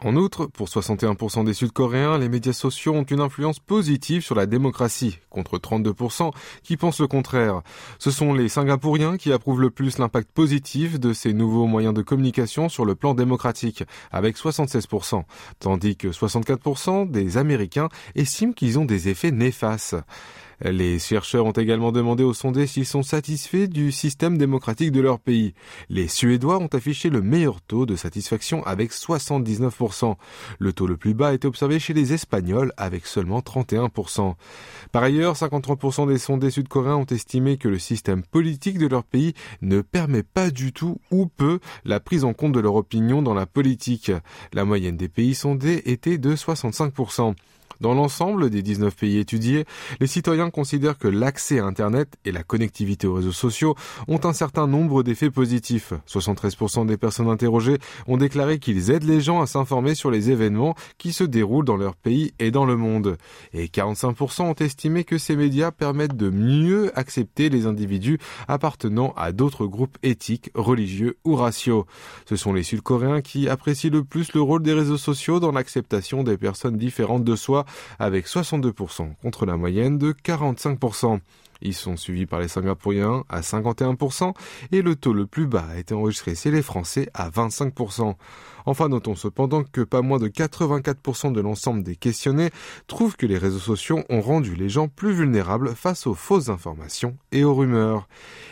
En 0.03 0.17
outre, 0.17 0.47
pour 0.47 0.69
61% 0.69 1.45
des 1.45 1.55
Sud-Coréens, 1.55 2.19
les 2.19 2.29
médias 2.29 2.53
sociaux 2.53 2.95
ont 2.95 3.03
une 3.03 3.21
influence 3.21 3.59
positive 3.59 4.23
sur 4.23 4.35
la 4.35 4.47
démocratie, 4.47 5.19
contre 5.31 5.59
32% 5.59 6.33
qui 6.63 6.77
pensent 6.77 7.01
le 7.01 7.07
contraire. 7.07 7.63
Ce 7.99 8.11
sont 8.11 8.33
les 8.33 8.49
Singapouriens 8.49 9.17
qui 9.17 9.33
approuvent 9.33 9.61
le 9.61 9.71
plus 9.71 9.99
l'impact 9.99 10.31
positif 10.33 10.99
de 10.99 11.13
ces 11.13 11.33
nouveaux 11.33 11.67
moyens 11.67 11.95
de 11.95 12.03
communication 12.03 12.69
sur 12.69 12.85
le 12.85 12.95
plan 12.95 13.15
démocratique, 13.15 13.85
avec 14.11 14.37
76%, 14.37 15.25
tandis 15.59 15.97
que 15.97 16.09
64% 16.09 17.11
des 17.11 17.37
Américains 17.37 17.89
estiment 18.15 18.53
qu'ils 18.53 18.79
ont 18.79 18.85
des 18.85 19.09
effets 19.09 19.33
néfastes. 19.33 19.97
Les 20.63 20.99
chercheurs 20.99 21.47
ont 21.47 21.53
également 21.53 21.91
demandé 21.91 22.23
aux 22.23 22.35
sondés 22.35 22.67
s'ils 22.67 22.87
sont 22.87 23.03
satisfaits 23.03 23.67
du 23.67 23.93
système 23.93 24.37
démocratique 24.37 24.93
de 24.93 25.01
leur 25.01 25.19
pays. 25.19 25.55
Les 25.89 26.07
Suédois 26.07 26.59
ont 26.59 26.67
affiché 26.67 27.09
le 27.09 27.23
meilleur 27.23 27.63
taux 27.63 27.87
de 27.87 27.97
satisfaction 27.97 28.63
avec 28.65 28.93
79%. 28.93 30.17
Le 30.59 30.73
taux 30.75 30.87
le 30.87 30.99
plus 30.99 31.15
bas 31.15 31.29
a 31.29 31.33
été 31.33 31.49
observé 31.49 31.79
chez 31.79 31.95
les 31.95 32.13
Espagnols 32.13 32.73
avec 32.77 33.07
seulement 33.07 33.41
31%. 33.41 34.35
Par 34.93 35.03
ailleurs, 35.03 35.35
53% 35.35 36.09
des 36.09 36.19
sondés 36.19 36.51
sud-coréens 36.51 36.97
ont 36.97 37.07
estimé 37.07 37.57
que 37.57 37.69
le 37.69 37.79
système 37.79 38.23
politique 38.23 38.79
de 38.79 38.87
leur 38.87 39.05
pays 39.05 39.33
ne 39.63 39.81
permet 39.81 40.23
pas 40.23 40.51
du 40.51 40.73
tout 40.73 41.01
ou 41.11 41.27
peu 41.27 41.59
la 41.85 42.01
prise 42.01 42.25
en 42.25 42.35
compte 42.35 42.53
de 42.53 42.61
leur 42.61 42.75
opinion 42.75 43.23
dans 43.23 43.35
la 43.35 43.47
politique. 43.47 44.13
La 44.53 44.67
moyenne 44.67 44.97
des 44.97 45.09
pays 45.09 45.35
sondés 45.35 45.83
était 45.87 46.19
de 46.19 46.37
65%. 46.37 47.35
Dans 47.81 47.95
l'ensemble 47.95 48.51
des 48.51 48.61
19 48.61 48.95
pays 48.95 49.17
étudiés, 49.17 49.65
les 50.01 50.07
citoyens 50.07 50.51
considèrent 50.51 50.99
que 50.99 51.09
l'accès 51.09 51.61
à 51.61 51.65
Internet 51.65 52.13
et 52.27 52.33
la 52.33 52.43
connectivité 52.43 53.07
aux 53.07 53.15
réseaux 53.15 53.33
sociaux 53.33 53.75
ont 54.07 54.21
un 54.25 54.35
certain 54.35 54.67
nombre 54.67 55.03
d'effets 55.03 55.31
positifs. 55.31 55.95
73% 56.07 56.85
des 56.85 56.99
personnes 56.99 57.31
interrogées 57.31 57.79
ont 58.07 58.19
déclaré 58.19 58.59
qu'ils 58.59 58.91
aident 58.91 59.05
les 59.05 59.23
gens 59.23 59.41
à 59.41 59.47
s'informer 59.47 59.95
sur 59.95 60.11
les 60.11 60.31
événements 60.31 60.75
qui 60.99 61.15
se 61.15 61.25
déroulent 61.25 61.65
dans 61.65 61.79
leur 61.79 61.97
pays 61.97 62.35
et 62.39 62.51
dans 62.51 62.67
le 62.67 62.77
monde. 62.77 63.17
Et 63.55 63.69
45% 63.69 64.43
ont 64.43 64.55
estimé 64.55 65.05
que 65.05 65.17
ces 65.17 65.35
médias 65.35 65.71
permettent 65.71 66.17
de 66.17 66.29
mieux 66.29 66.93
accepter 66.99 67.49
les 67.49 67.65
individus 67.65 68.19
appartenant 68.47 69.15
à 69.17 69.33
d'autres 69.33 69.65
groupes 69.65 69.97
éthiques, 70.03 70.51
religieux 70.55 71.17
ou 71.25 71.35
raciaux. 71.35 71.87
Ce 72.29 72.37
sont 72.37 72.53
les 72.53 72.63
Sud-Coréens 72.63 73.23
qui 73.23 73.49
apprécient 73.49 73.91
le 73.91 74.05
plus 74.05 74.35
le 74.35 74.43
rôle 74.43 74.63
des 74.63 74.75
réseaux 74.75 74.99
sociaux 74.99 75.41
dans 75.41 75.53
l'acceptation 75.53 76.25
des 76.25 76.37
personnes 76.37 76.77
différentes 76.77 77.25
de 77.25 77.37
soi 77.37 77.65
avec 77.99 78.27
62% 78.27 79.15
contre 79.23 79.47
la 79.47 79.57
moyenne 79.57 79.99
de 79.99 80.13
45%. 80.13 81.21
Ils 81.63 81.75
sont 81.75 81.97
suivis 81.97 82.27
par 82.27 82.41
les 82.41 82.49
Singapouriens 82.49 83.25
à 83.29 83.41
51% 83.41 84.35
et 84.73 84.83
le 84.83 84.97
taux 84.97 85.13
le 85.13 85.27
plus 85.27 85.47
bas 85.47 85.67
a 85.71 85.79
été 85.79 85.95
enregistré 85.95 86.35
chez 86.35 86.51
les 86.51 86.63
Français 86.63 87.09
à 87.15 87.29
25%. 87.29 88.15
Enfin, 88.67 88.89
notons 88.89 89.15
cependant 89.15 89.65
que 89.65 89.81
pas 89.81 90.03
moins 90.03 90.19
de 90.19 90.29
84% 90.29 91.33
de 91.33 91.41
l'ensemble 91.41 91.83
des 91.83 91.97
questionnés 91.97 92.51
trouvent 92.87 93.17
que 93.17 93.27
les 93.27 93.39
réseaux 93.39 93.59
sociaux 93.59 94.05
ont 94.09 94.21
rendu 94.21 94.55
les 94.55 94.69
gens 94.69 94.89
plus 94.89 95.13
vulnérables 95.13 95.75
face 95.75 96.07
aux 96.07 96.15
fausses 96.15 96.49
informations 96.49 97.17
et 97.33 97.45
aux 97.45 97.55
rumeurs. 97.55 98.09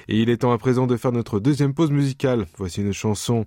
Et 0.09 0.21
il 0.21 0.31
est 0.31 0.39
temps 0.39 0.53
à 0.53 0.59
présent 0.59 0.87
de 0.87 0.97
faire 0.97 1.13
notre 1.13 1.41
deuxième 1.41 1.75
pause 1.75 1.91
musicale. 1.91 2.47
Voici 2.57 2.81
une 2.81 2.93
chanson 2.93 3.45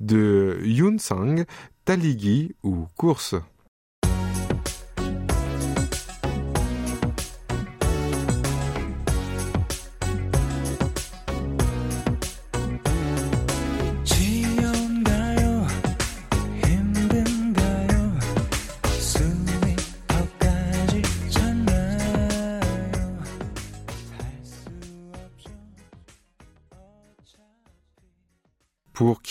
de 0.00 0.58
Yoon 0.62 0.98
Sang, 0.98 1.44
Taligi 1.84 2.54
ou 2.62 2.86
Course. 2.96 3.34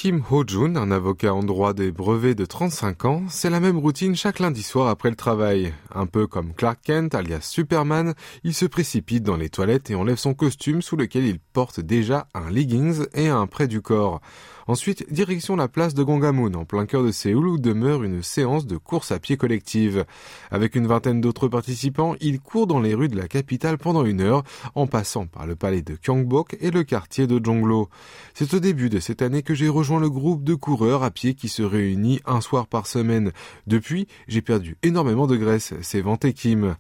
Kim 0.03 0.22
Ho-jun, 0.29 0.75
un 0.75 0.91
avocat 0.91 1.33
en 1.33 1.43
droit 1.43 1.74
des 1.74 1.93
brevets 1.93 2.36
de 2.36 2.43
35 2.43 3.05
ans, 3.05 3.24
c'est 3.29 3.50
la 3.50 3.62
même 3.62 3.77
routine 3.77 4.17
chaque 4.17 4.39
lundi 4.39 4.62
soir 4.62 4.89
après 4.89 5.10
le 5.10 5.15
travail. 5.15 5.74
Un 5.95 6.07
peu 6.07 6.27
comme 6.27 6.53
Clark 6.53 6.79
Kent, 6.83 7.15
alias 7.15 7.48
Superman, 7.50 8.13
il 8.43 8.53
se 8.53 8.65
précipite 8.65 9.24
dans 9.24 9.38
les 9.38 9.48
toilettes 9.48 9.91
et 9.91 9.95
enlève 9.95 10.17
son 10.17 10.33
costume 10.33 10.81
sous 10.81 10.98
lequel 10.98 11.24
il 11.24 11.39
porte 11.39 11.79
déjà 11.79 12.27
un 12.33 12.50
leggings 12.50 13.05
et 13.13 13.29
un 13.29 13.48
près 13.48 13.69
du 13.69 13.81
corps. 13.81 14.19
Ensuite, 14.65 15.12
direction 15.12 15.58
la 15.58 15.67
place 15.67 15.93
de 15.93 16.03
Gongamun, 16.03 16.53
en 16.53 16.63
plein 16.63 16.86
cœur 16.86 17.03
de 17.03 17.12
Séoul, 17.12 17.48
où 17.48 17.58
demeure 17.58 18.03
une 18.03 18.24
séance 18.24 18.65
de 18.65 18.77
course 18.77 19.12
à 19.12 19.20
pied 19.20 19.36
collective. 19.36 20.05
Avec 20.51 20.75
une 20.75 20.88
vingtaine 20.88 21.20
d'autres 21.20 21.50
participants, 21.50 22.15
il 22.22 22.39
court 22.39 22.65
dans 22.65 22.79
les 22.79 22.93
rues 22.93 23.10
de 23.10 23.17
la 23.17 23.27
capitale 23.27 23.77
pendant 23.77 24.05
une 24.05 24.22
heure, 24.22 24.43
en 24.75 24.88
passant 24.88 25.27
par 25.27 25.46
le 25.48 25.55
palais 25.55 25.82
de 25.82 25.98
Gyeongbok 26.01 26.55
et 26.62 26.72
le 26.72 26.84
quartier 26.84 27.27
de 27.27 27.43
Jonglo. 27.43 27.89
C'est 28.34 28.53
au 28.53 28.60
début 28.60 28.89
de 28.89 29.00
cette 29.00 29.22
année 29.22 29.43
que 29.43 29.53
j'ai 29.53 29.67
rejoint 29.67 30.00
le 30.00 30.10
groupe 30.10 30.43
de 30.46 30.55
coureurs 30.55 31.03
à 31.03 31.12
pied 31.12 31.34
qui 31.34 31.50
se 31.50 31.62
réunit 31.62 32.22
un 32.25 32.39
soir 32.39 32.67
par 32.67 32.88
semaine. 32.88 33.34
Depuis, 33.67 34.08
j'ai 34.29 34.41
perdu 34.41 34.77
énormément 34.82 35.27
de 35.27 35.36
graisse, 35.36 35.74
c'est 35.82 36.01
vanté 36.01 36.32
Kim. 36.32 36.77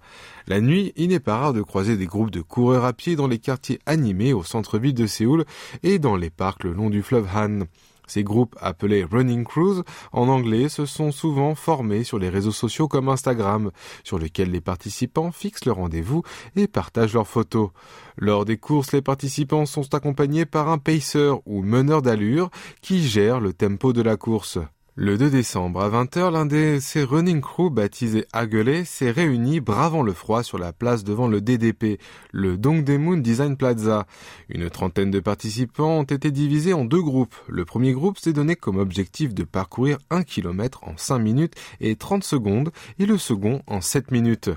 La 0.47 0.61
nuit, 0.61 0.93
il 0.95 1.09
n'est 1.09 1.19
pas 1.19 1.37
rare 1.37 1.53
de 1.53 1.61
croiser 1.61 1.97
des 1.97 2.05
groupes 2.05 2.31
de 2.31 2.41
coureurs 2.41 2.85
à 2.85 2.93
pied 2.93 3.15
dans 3.15 3.27
les 3.27 3.39
quartiers 3.39 3.79
animés 3.85 4.33
au 4.33 4.43
centre-ville 4.43 4.93
de 4.93 5.07
Séoul 5.07 5.45
et 5.83 5.99
dans 5.99 6.15
les 6.15 6.29
parcs 6.29 6.63
le 6.63 6.73
long 6.73 6.89
du 6.89 7.01
fleuve 7.01 7.27
Han. 7.35 7.61
Ces 8.07 8.23
groupes 8.23 8.55
appelés 8.59 9.03
Running 9.03 9.43
Crews 9.43 9.83
en 10.11 10.27
anglais 10.27 10.69
se 10.69 10.85
sont 10.85 11.11
souvent 11.11 11.55
formés 11.55 12.03
sur 12.03 12.19
les 12.19 12.29
réseaux 12.29 12.51
sociaux 12.51 12.87
comme 12.87 13.09
Instagram, 13.09 13.71
sur 14.03 14.19
lesquels 14.19 14.51
les 14.51 14.61
participants 14.61 15.31
fixent 15.31 15.65
leur 15.65 15.77
rendez-vous 15.77 16.23
et 16.55 16.67
partagent 16.67 17.13
leurs 17.13 17.27
photos. 17.27 17.69
Lors 18.17 18.45
des 18.45 18.57
courses, 18.57 18.91
les 18.91 19.01
participants 19.01 19.65
sont 19.65 19.93
accompagnés 19.95 20.45
par 20.45 20.69
un 20.69 20.77
pacer 20.77 21.33
ou 21.45 21.63
meneur 21.63 22.01
d'allure 22.01 22.49
qui 22.81 23.07
gère 23.07 23.39
le 23.39 23.53
tempo 23.53 23.93
de 23.93 24.01
la 24.01 24.17
course. 24.17 24.59
Le 24.95 25.17
2 25.17 25.31
décembre 25.31 25.81
à 25.81 25.89
20h, 25.89 26.31
l'un 26.31 26.45
de 26.45 26.77
ces 26.79 27.03
running 27.03 27.41
crew 27.41 27.71
baptisé 27.71 28.27
Aguelé 28.31 28.85
s'est 28.85 29.09
réuni 29.09 29.59
bravant 29.59 30.03
le 30.03 30.13
froid 30.13 30.43
sur 30.43 30.59
la 30.59 30.71
place 30.71 31.03
devant 31.03 31.27
le 31.27 31.41
DDP, 31.41 31.99
le 32.31 32.57
Dongdaemun 32.57 33.17
Design 33.17 33.57
Plaza. 33.57 34.05
Une 34.49 34.69
trentaine 34.69 35.09
de 35.09 35.19
participants 35.19 35.97
ont 35.97 36.03
été 36.03 36.29
divisés 36.29 36.73
en 36.73 36.85
deux 36.85 37.01
groupes. 37.01 37.33
Le 37.47 37.65
premier 37.65 37.93
groupe 37.93 38.19
s'est 38.19 38.33
donné 38.33 38.55
comme 38.55 38.77
objectif 38.77 39.33
de 39.33 39.43
parcourir 39.43 39.97
1 40.11 40.21
km 40.21 40.81
en 40.83 40.95
5 40.95 41.17
minutes 41.17 41.55
et 41.81 41.95
30 41.95 42.23
secondes 42.23 42.69
et 42.99 43.07
le 43.07 43.17
second 43.17 43.63
en 43.65 43.81
7 43.81 44.11
minutes. 44.11 44.51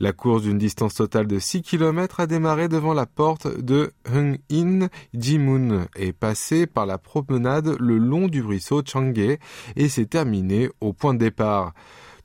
La 0.00 0.14
course 0.14 0.44
d'une 0.44 0.56
distance 0.56 0.94
totale 0.94 1.26
de 1.26 1.38
6 1.38 1.60
km 1.60 2.20
a 2.20 2.26
démarré 2.26 2.68
devant 2.68 2.94
la 2.94 3.04
porte 3.04 3.46
de 3.60 3.92
Hung-in 4.10 4.88
Jimun 5.12 5.86
et 5.96 6.14
passé 6.14 6.66
par 6.66 6.86
la 6.86 6.96
promenade 6.96 7.76
le 7.78 7.98
long 7.98 8.26
du 8.28 8.40
ruisseau 8.40 8.80
Changge 8.82 9.36
et 9.82 9.88
s'est 9.88 10.06
terminé 10.06 10.68
au 10.80 10.92
point 10.92 11.12
de 11.12 11.18
départ. 11.18 11.74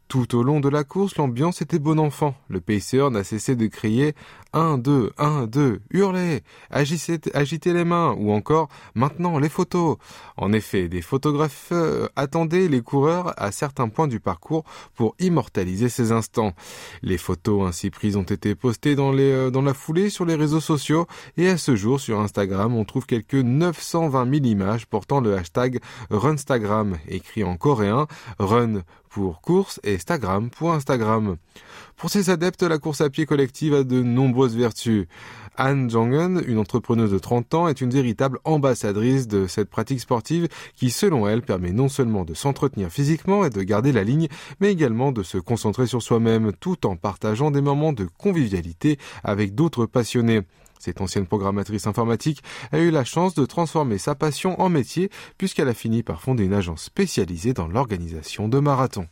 Tout 0.07 0.35
au 0.37 0.43
long 0.43 0.61
de 0.61 0.69
la 0.69 0.85
course, 0.85 1.17
l'ambiance 1.17 1.61
était 1.61 1.79
bon 1.79 1.99
enfant. 1.99 2.33
Le 2.47 2.61
pacer 2.61 3.09
n'a 3.09 3.25
cessé 3.25 3.57
de 3.57 3.67
crier 3.67 4.15
1, 4.53 4.77
2, 4.77 5.11
1, 5.17 5.47
2, 5.47 5.81
hurlez, 5.91 6.43
agitez, 6.69 7.73
les 7.73 7.83
mains, 7.83 8.15
ou 8.17 8.31
encore 8.31 8.69
maintenant 8.95 9.37
les 9.37 9.49
photos. 9.49 9.97
En 10.37 10.53
effet, 10.53 10.87
des 10.87 11.01
photographes 11.01 11.69
euh, 11.73 12.07
attendaient 12.15 12.69
les 12.69 12.81
coureurs 12.81 13.33
à 13.35 13.51
certains 13.51 13.89
points 13.89 14.07
du 14.07 14.21
parcours 14.21 14.63
pour 14.95 15.13
immortaliser 15.19 15.89
ces 15.89 16.13
instants. 16.13 16.53
Les 17.01 17.17
photos 17.17 17.67
ainsi 17.67 17.89
prises 17.89 18.15
ont 18.15 18.23
été 18.23 18.55
postées 18.55 18.95
dans, 18.95 19.13
euh, 19.13 19.51
dans 19.51 19.61
la 19.61 19.73
foulée 19.73 20.09
sur 20.09 20.25
les 20.25 20.35
réseaux 20.35 20.61
sociaux 20.61 21.05
et 21.35 21.49
à 21.49 21.57
ce 21.57 21.75
jour 21.75 21.99
sur 21.99 22.19
Instagram 22.21 22.75
on 22.75 22.85
trouve 22.85 23.05
quelques 23.05 23.35
920 23.35 24.33
000 24.33 24.45
images 24.45 24.85
portant 24.85 25.19
le 25.19 25.35
hashtag 25.35 25.79
Runstagram, 26.09 26.97
écrit 27.09 27.43
en 27.43 27.57
coréen 27.57 28.07
Run 28.39 28.83
pour 29.17 29.41
course 29.41 29.79
et 29.83 29.95
Instagram 29.95 30.51
pour 30.51 30.73
Instagram. 30.73 31.37
Pour 31.95 32.11
ses 32.11 32.29
adeptes, 32.29 32.61
la 32.61 32.77
course 32.77 33.01
à 33.01 33.09
pied 33.09 33.25
collective 33.25 33.73
a 33.73 33.83
de 33.83 34.03
nombreuses 34.03 34.55
vertus. 34.55 35.07
Anne 35.57 35.89
Jong-un, 35.89 36.43
une 36.43 36.59
entrepreneuse 36.59 37.09
de 37.09 37.17
30 37.17 37.55
ans, 37.55 37.67
est 37.67 37.81
une 37.81 37.89
véritable 37.89 38.37
ambassadrice 38.43 39.27
de 39.27 39.47
cette 39.47 39.71
pratique 39.71 40.01
sportive 40.01 40.47
qui, 40.75 40.91
selon 40.91 41.27
elle, 41.27 41.41
permet 41.41 41.71
non 41.71 41.89
seulement 41.89 42.25
de 42.25 42.35
s'entretenir 42.35 42.91
physiquement 42.91 43.43
et 43.43 43.49
de 43.49 43.63
garder 43.63 43.91
la 43.91 44.03
ligne, 44.03 44.27
mais 44.59 44.71
également 44.71 45.11
de 45.11 45.23
se 45.23 45.39
concentrer 45.39 45.87
sur 45.87 46.03
soi-même 46.03 46.51
tout 46.59 46.85
en 46.85 46.95
partageant 46.95 47.49
des 47.49 47.61
moments 47.61 47.93
de 47.93 48.07
convivialité 48.19 48.99
avec 49.23 49.55
d'autres 49.55 49.87
passionnés. 49.87 50.43
Cette 50.87 51.01
ancienne 51.01 51.27
programmatrice 51.27 51.85
informatique 51.85 52.41
a 52.71 52.79
eu 52.79 52.91
la 52.91 53.03
chance 53.03 53.33
de 53.33 53.45
transformer 53.45 53.97
sa 53.97 54.15
passion 54.15 54.57
en 54.61 54.69
métier 54.69 55.09
puisqu'elle 55.37 55.67
a 55.67 55.73
fini 55.73 56.01
par 56.01 56.21
fonder 56.21 56.45
une 56.45 56.53
agence 56.53 56.83
spécialisée 56.83 57.51
dans 57.51 57.67
l'organisation 57.67 58.47
de 58.47 58.57
marathons. 58.59 59.07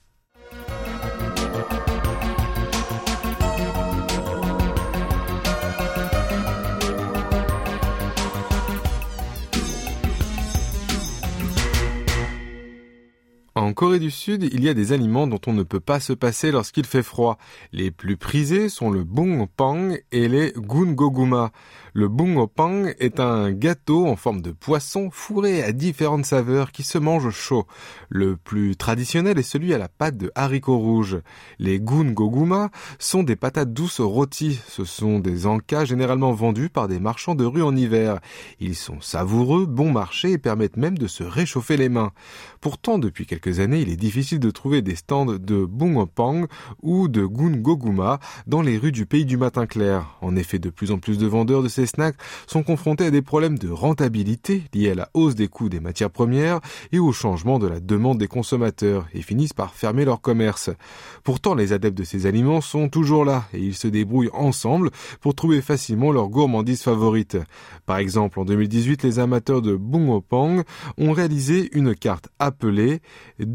Corée 13.75 13.99
du 13.99 14.09
Sud, 14.09 14.47
il 14.53 14.63
y 14.63 14.69
a 14.69 14.73
des 14.73 14.93
aliments 14.93 15.27
dont 15.27 15.41
on 15.47 15.53
ne 15.53 15.63
peut 15.63 15.81
pas 15.81 15.99
se 15.99 16.13
passer 16.13 16.49
lorsqu'il 16.49 16.85
fait 16.85 17.03
froid. 17.03 17.37
Les 17.73 17.91
plus 17.91 18.15
prisés 18.15 18.69
sont 18.69 18.89
le 18.89 19.05
pang 19.45 19.93
et 20.13 20.29
les 20.29 20.53
gungoguma. 20.55 21.51
Le 21.93 22.09
bungopang 22.09 22.87
est 22.99 23.21
un 23.21 23.51
gâteau 23.51 24.05
en 24.07 24.17
forme 24.17 24.41
de 24.41 24.51
poisson 24.51 25.09
fourré 25.11 25.63
à 25.63 25.71
différentes 25.71 26.25
saveurs 26.25 26.73
qui 26.73 26.83
se 26.83 26.97
mange 26.97 27.29
chaud. 27.29 27.67
Le 28.09 28.35
plus 28.35 28.75
traditionnel 28.75 29.39
est 29.39 29.43
celui 29.43 29.73
à 29.73 29.77
la 29.77 29.87
pâte 29.87 30.17
de 30.17 30.31
haricots 30.35 30.77
rouges. 30.77 31.19
Les 31.57 31.79
gungoguma 31.79 32.69
sont 32.99 33.23
des 33.23 33.37
patates 33.37 33.73
douces 33.73 34.01
rôties. 34.01 34.59
Ce 34.67 34.83
sont 34.83 35.19
des 35.19 35.47
encas 35.47 35.85
généralement 35.85 36.33
vendus 36.33 36.69
par 36.69 36.87
des 36.87 36.99
marchands 36.99 37.35
de 37.35 37.45
rue 37.45 37.63
en 37.63 37.75
hiver. 37.75 38.19
Ils 38.59 38.75
sont 38.75 38.99
savoureux, 38.99 39.65
bon 39.65 39.91
marché 39.91 40.31
et 40.31 40.37
permettent 40.37 40.77
même 40.77 40.97
de 40.97 41.07
se 41.07 41.23
réchauffer 41.23 41.77
les 41.77 41.89
mains. 41.89 42.11
Pourtant, 42.59 42.97
depuis 42.97 43.25
quelques 43.25 43.59
années, 43.59 43.64
il 43.73 43.89
est 43.89 43.95
difficile 43.95 44.39
de 44.39 44.51
trouver 44.51 44.81
des 44.81 44.95
stands 44.95 45.25
de 45.25 45.65
bungopang 45.65 46.47
ou 46.81 47.07
de 47.07 47.25
gungoguma 47.25 48.19
dans 48.47 48.61
les 48.61 48.77
rues 48.77 48.91
du 48.91 49.05
pays 49.05 49.25
du 49.25 49.37
matin 49.37 49.65
clair. 49.65 50.17
En 50.21 50.35
effet, 50.35 50.59
de 50.59 50.69
plus 50.69 50.91
en 50.91 50.99
plus 50.99 51.17
de 51.17 51.27
vendeurs 51.27 51.63
de 51.63 51.67
ces 51.67 51.85
snacks 51.85 52.15
sont 52.47 52.63
confrontés 52.63 53.05
à 53.05 53.11
des 53.11 53.21
problèmes 53.21 53.57
de 53.57 53.69
rentabilité 53.69 54.63
liés 54.73 54.91
à 54.91 54.95
la 54.95 55.09
hausse 55.13 55.35
des 55.35 55.47
coûts 55.47 55.69
des 55.69 55.79
matières 55.79 56.09
premières 56.09 56.59
et 56.91 56.99
au 56.99 57.11
changement 57.11 57.59
de 57.59 57.67
la 57.67 57.79
demande 57.79 58.17
des 58.17 58.27
consommateurs 58.27 59.07
et 59.13 59.21
finissent 59.21 59.53
par 59.53 59.73
fermer 59.73 60.05
leur 60.05 60.21
commerce. 60.21 60.69
Pourtant, 61.23 61.55
les 61.55 61.73
adeptes 61.73 61.97
de 61.97 62.03
ces 62.03 62.25
aliments 62.25 62.61
sont 62.61 62.89
toujours 62.89 63.25
là 63.25 63.45
et 63.53 63.59
ils 63.59 63.75
se 63.75 63.87
débrouillent 63.87 64.29
ensemble 64.33 64.91
pour 65.21 65.35
trouver 65.35 65.61
facilement 65.61 66.11
leur 66.11 66.29
gourmandise 66.29 66.83
favorite. 66.83 67.37
Par 67.85 67.97
exemple, 67.97 68.39
en 68.39 68.45
2018, 68.45 69.03
les 69.03 69.19
amateurs 69.19 69.61
de 69.61 69.75
Bungopang 69.75 70.63
ont 70.97 71.11
réalisé 71.11 71.69
une 71.73 71.95
carte 71.95 72.29
appelée 72.39 73.01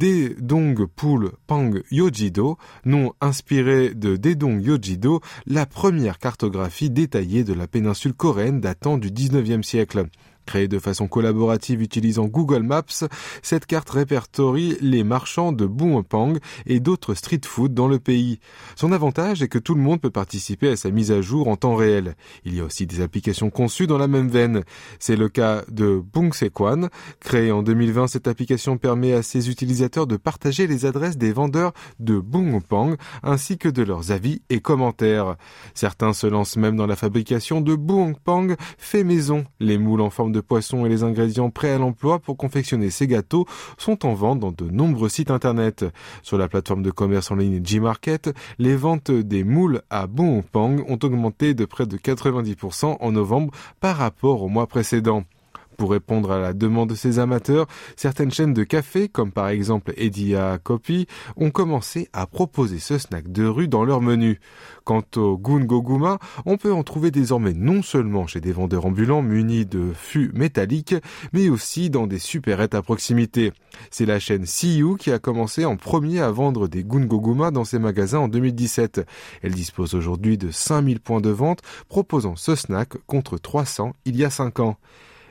Dedong 0.00 0.87
Pool 0.87 1.33
Pang 1.47 1.83
Yojido, 1.90 2.57
nom 2.87 3.12
inspiré 3.21 3.90
de 3.90 4.16
Dedong 4.16 4.59
Yojido, 4.59 5.21
la 5.45 5.66
première 5.66 6.19
cartographie 6.19 6.88
détaillée 6.88 7.45
de 7.45 7.52
la 7.52 7.66
péninsule 7.66 8.14
coréenne 8.14 8.62
datant 8.62 8.97
du 8.97 9.11
19e 9.11 9.62
siècle. 9.62 10.07
Créée 10.47 10.68
de 10.68 10.78
façon 10.78 11.06
collaborative 11.06 11.82
utilisant 11.82 12.26
Google 12.26 12.62
Maps, 12.62 13.04
cette 13.42 13.66
carte 13.66 13.90
répertorie 13.90 14.76
les 14.80 15.04
marchands 15.04 15.52
de 15.52 15.66
Pang 16.02 16.38
et 16.66 16.80
d'autres 16.80 17.14
street 17.14 17.40
food 17.44 17.75
dans 17.75 17.88
le 17.88 17.99
pays. 17.99 18.40
Son 18.76 18.92
avantage 18.92 19.42
est 19.42 19.49
que 19.49 19.59
tout 19.59 19.75
le 19.75 19.80
monde 19.80 20.00
peut 20.00 20.11
participer 20.11 20.70
à 20.70 20.76
sa 20.76 20.90
mise 20.90 21.12
à 21.12 21.20
jour 21.20 21.49
en 21.49 21.56
temps 21.56 21.76
réel. 21.76 22.16
Il 22.44 22.54
y 22.54 22.61
a 22.61 22.64
aussi 22.64 22.87
des 22.87 23.00
applications 23.00 23.50
conçues 23.50 23.87
dans 23.87 23.99
la 23.99 24.09
même 24.09 24.28
veine. 24.28 24.64
C'est 24.99 25.16
le 25.16 25.28
cas 25.28 25.62
de 25.70 26.02
Bungsekwan. 26.12 26.88
Créée 27.20 27.52
en 27.52 27.62
2020, 27.62 28.09
cette 28.09 28.28
application 28.28 28.78
permet 28.78 29.12
à 29.12 29.23
ses 29.23 29.50
utilisateurs 29.50 30.06
de 30.06 30.16
partager 30.16 30.66
les 30.66 30.87
adresses 30.87 31.16
des 31.16 31.32
vendeurs 31.32 31.73
de 31.99 32.20
Pang 32.68 32.97
ainsi 33.23 33.59
que 33.59 33.68
de 33.68 33.82
leurs 33.82 34.12
avis 34.12 34.42
et 34.50 34.61
commentaires. 34.61 35.37
Certains 35.75 36.12
se 36.12 36.26
lancent 36.26 36.56
même 36.56 36.76
dans 36.76 36.87
la 36.87 36.97
fabrication 36.97 37.61
de 37.61 37.76
Pang 38.25 38.54
fait 38.78 39.04
maison, 39.04 39.44
les 39.59 39.78
moules 39.78 40.00
en 40.00 40.11
forme 40.11 40.29
de 40.32 40.40
poissons 40.40 40.87
et 40.87 40.88
les 40.88 41.02
ingrédients 41.02 41.50
prêts 41.50 41.70
à 41.70 41.78
l'emploi 41.78 42.18
pour 42.18 42.37
confectionner 42.37 42.90
ces 42.90 43.06
gâteaux 43.06 43.46
sont 43.78 44.06
en 44.06 44.14
vente 44.14 44.40
dans 44.40 44.52
de 44.52 44.70
nombreux 44.70 45.08
sites 45.08 45.30
internet. 45.30 45.84
Sur 46.22 46.38
la 46.38 46.49
plateforme 46.49 46.82
de 46.82 46.90
commerce 46.90 47.30
en 47.30 47.37
ligne 47.37 47.60
Gmarket, 47.60 48.30
les 48.58 48.76
ventes 48.76 49.10
des 49.10 49.44
moules 49.44 49.82
à 49.90 50.06
Pang 50.52 50.84
ont 50.88 50.99
augmenté 51.02 51.54
de 51.54 51.64
près 51.64 51.87
de 51.87 51.96
90% 51.96 52.96
en 53.00 53.12
novembre 53.12 53.52
par 53.80 53.96
rapport 53.96 54.42
au 54.42 54.48
mois 54.48 54.66
précédent. 54.66 55.24
Pour 55.81 55.93
répondre 55.93 56.31
à 56.31 56.38
la 56.38 56.53
demande 56.53 56.90
de 56.90 56.95
ces 56.95 57.19
amateurs, 57.19 57.66
certaines 57.97 58.31
chaînes 58.31 58.53
de 58.53 58.64
café, 58.64 59.09
comme 59.09 59.33
par 59.33 59.49
exemple 59.49 59.95
Edia 59.97 60.59
Coffee, 60.62 61.07
ont 61.37 61.51
commencé 61.51 62.11
à 62.12 62.27
proposer 62.27 62.79
ce 62.79 62.99
snack 62.99 63.33
de 63.33 63.47
rue 63.47 63.66
dans 63.66 63.87
leur 63.87 64.03
menu. 64.03 64.40
Quant 64.85 65.05
au 65.16 65.38
Gungoguma, 65.38 66.19
on 66.45 66.59
peut 66.59 66.75
en 66.75 66.83
trouver 66.83 67.11
désormais 67.11 67.55
non 67.55 67.81
seulement 67.81 68.27
chez 68.27 68.43
des 68.43 68.53
vendeurs 68.53 68.85
ambulants 68.85 69.23
munis 69.23 69.64
de 69.64 69.93
fûts 69.95 70.31
métalliques, 70.35 70.97
mais 71.33 71.49
aussi 71.49 71.88
dans 71.88 72.07
des 72.07 72.19
supérettes 72.19 72.75
à 72.75 72.83
proximité. 72.83 73.51
C'est 73.90 74.05
la 74.05 74.19
chaîne 74.19 74.45
CU 74.45 74.99
qui 74.99 75.11
a 75.11 75.19
commencé 75.19 75.64
en 75.64 75.79
premier 75.79 76.21
à 76.21 76.31
vendre 76.31 76.69
des 76.69 76.85
Gungoguma 76.85 77.53
dans 77.53 77.64
ses 77.64 77.79
magasins 77.79 78.19
en 78.19 78.29
2017. 78.29 79.01
Elle 79.43 79.55
dispose 79.55 79.95
aujourd'hui 79.95 80.37
de 80.37 80.51
5000 80.51 81.01
points 81.01 81.23
de 81.23 81.31
vente 81.31 81.61
proposant 81.88 82.37
ce 82.37 82.55
snack 82.55 82.99
contre 83.07 83.38
300 83.38 83.95
il 84.05 84.16
y 84.16 84.27
a 84.27 84.31
5 84.31 84.61
ans. 84.61 84.77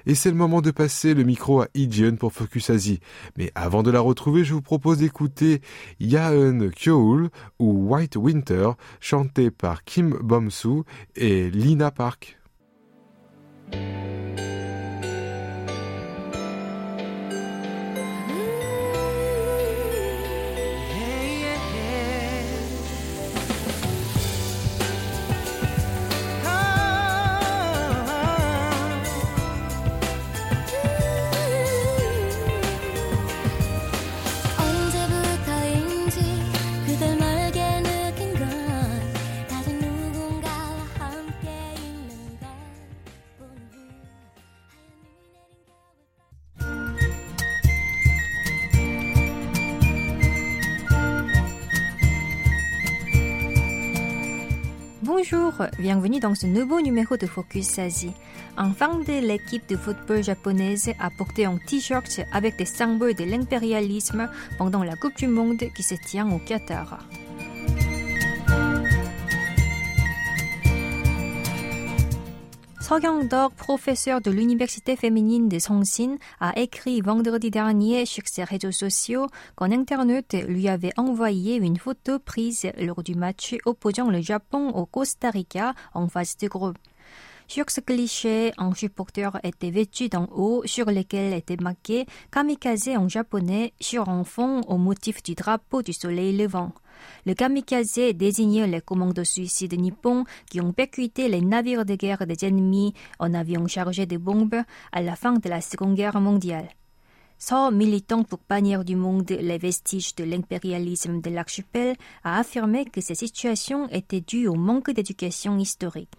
Et 0.09 0.15
c'est 0.15 0.31
le 0.31 0.35
moment 0.35 0.61
de 0.61 0.71
passer 0.71 1.13
le 1.13 1.23
micro 1.23 1.61
à 1.61 1.67
Ijeon 1.75 2.15
pour 2.15 2.33
Focus 2.33 2.71
Asie. 2.71 2.99
Mais 3.37 3.51
avant 3.53 3.83
de 3.83 3.91
la 3.91 3.99
retrouver, 3.99 4.43
je 4.43 4.55
vous 4.55 4.61
propose 4.63 4.97
d'écouter 4.97 5.61
Yaeun 5.99 6.71
Kyoul 6.71 7.29
ou 7.59 7.93
White 7.93 8.15
Winter, 8.15 8.71
chanté 9.01 9.51
par 9.51 9.83
Kim 9.83 10.17
Bomsoo 10.19 10.83
et 11.15 11.51
Lina 11.51 11.91
Park. 11.91 12.39
Bonjour, 55.31 55.53
bienvenue 55.77 56.19
dans 56.19 56.33
ce 56.33 56.47
nouveau 56.47 56.81
numéro 56.81 57.15
de 57.17 57.27
Focus 57.27 57.77
Asie. 57.77 58.13
Un 58.57 58.71
fan 58.71 59.03
de 59.03 59.19
l'équipe 59.19 59.67
de 59.69 59.75
football 59.75 60.23
japonaise 60.23 60.91
a 60.99 61.09
porté 61.09 61.45
un 61.45 61.57
t-shirt 61.57 62.21
avec 62.31 62.57
des 62.57 62.65
symboles 62.65 63.13
de 63.13 63.25
l'impérialisme 63.25 64.29
pendant 64.57 64.83
la 64.83 64.95
Coupe 64.95 65.17
du 65.17 65.27
Monde 65.27 65.63
qui 65.75 65.83
se 65.83 65.95
tient 65.95 66.31
au 66.31 66.39
Qatar. 66.39 66.99
Sogyang-dok, 72.89 73.53
professeur 73.53 74.19
de 74.19 74.31
l'université 74.31 74.95
féminine 74.95 75.47
de 75.47 75.59
Songsin, 75.59 76.17
a 76.39 76.57
écrit 76.57 77.01
vendredi 77.01 77.51
dernier 77.51 78.07
sur 78.07 78.23
ses 78.25 78.43
réseaux 78.43 78.71
sociaux 78.71 79.27
qu'un 79.55 79.71
internaute 79.71 80.33
lui 80.47 80.67
avait 80.67 80.97
envoyé 80.97 81.57
une 81.57 81.77
photo 81.77 82.17
prise 82.17 82.65
lors 82.79 83.03
du 83.03 83.13
match 83.13 83.55
opposant 83.65 84.09
le 84.09 84.21
Japon 84.21 84.69
au 84.69 84.87
Costa 84.87 85.29
Rica 85.29 85.75
en 85.93 86.07
phase 86.07 86.35
de 86.37 86.47
groupe. 86.47 86.79
Sur 87.51 87.71
ce 87.71 87.81
cliché, 87.81 88.51
un 88.59 88.75
supporter 88.75 89.39
était 89.43 89.71
vêtu 89.71 90.07
d'un 90.07 90.27
haut 90.31 90.61
sur 90.65 90.85
lequel 90.85 91.33
était 91.33 91.57
marqué 91.59 92.05
kamikaze 92.31 92.89
en 92.89 93.09
japonais 93.09 93.73
sur 93.79 94.07
un 94.07 94.23
fond 94.23 94.61
au 94.67 94.77
motif 94.77 95.23
du 95.23 95.33
drapeau 95.33 95.81
du 95.81 95.91
soleil 95.91 96.37
levant. 96.37 96.73
Le 97.25 97.33
kamikaze 97.33 98.13
désignait 98.13 98.67
les 98.67 98.81
commandos 98.81 99.23
suicides 99.23 99.79
nippons 99.79 100.25
qui 100.51 100.61
ont 100.61 100.73
percuté 100.73 101.27
les 101.27 101.41
navires 101.41 101.85
de 101.85 101.95
guerre 101.95 102.27
des 102.27 102.45
ennemis 102.45 102.93
en 103.17 103.33
avions 103.33 103.65
chargés 103.65 104.05
de 104.05 104.17
bombes 104.17 104.61
à 104.91 105.01
la 105.01 105.15
fin 105.15 105.33
de 105.33 105.49
la 105.49 105.61
Seconde 105.61 105.95
Guerre 105.95 106.21
mondiale. 106.21 106.69
So, 107.39 107.71
militant 107.71 108.23
pour 108.23 108.41
bannir 108.47 108.85
du 108.85 108.95
monde 108.95 109.27
les 109.27 109.57
vestiges 109.57 110.13
de 110.13 110.23
l'impérialisme 110.23 111.19
de 111.19 111.31
l'archipel, 111.31 111.95
a 112.23 112.37
affirmé 112.37 112.85
que 112.85 113.01
ces 113.01 113.15
situations 113.15 113.89
étaient 113.89 114.21
dues 114.21 114.47
au 114.47 114.53
manque 114.53 114.91
d'éducation 114.91 115.57
historique. 115.57 116.11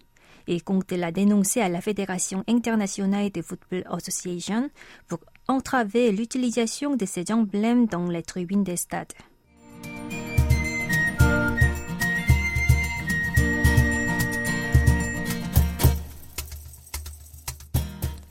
Il 0.47 0.63
compte 0.63 0.91
la 0.91 1.11
dénoncer 1.11 1.61
à 1.61 1.69
la 1.69 1.81
Fédération 1.81 2.43
internationale 2.47 3.31
de 3.31 3.41
football 3.41 3.83
association 3.89 4.69
pour 5.07 5.19
entraver 5.47 6.11
l'utilisation 6.11 6.95
de 6.95 7.05
ces 7.05 7.31
emblèmes 7.31 7.87
dans 7.87 8.07
les 8.07 8.23
tribunes 8.23 8.63
des 8.63 8.77
stades. 8.77 9.13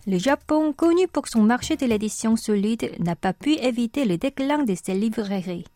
Le 0.07 0.19
Japon, 0.19 0.73
connu 0.73 1.07
pour 1.07 1.29
son 1.29 1.43
marché 1.43 1.77
de 1.77 1.87
l'édition 1.87 2.35
solide, 2.35 2.91
n'a 2.99 3.15
pas 3.15 3.33
pu 3.33 3.53
éviter 3.53 4.05
le 4.05 4.17
déclin 4.17 4.65
de 4.65 4.75
ses 4.75 4.95
librairies. 4.95 5.67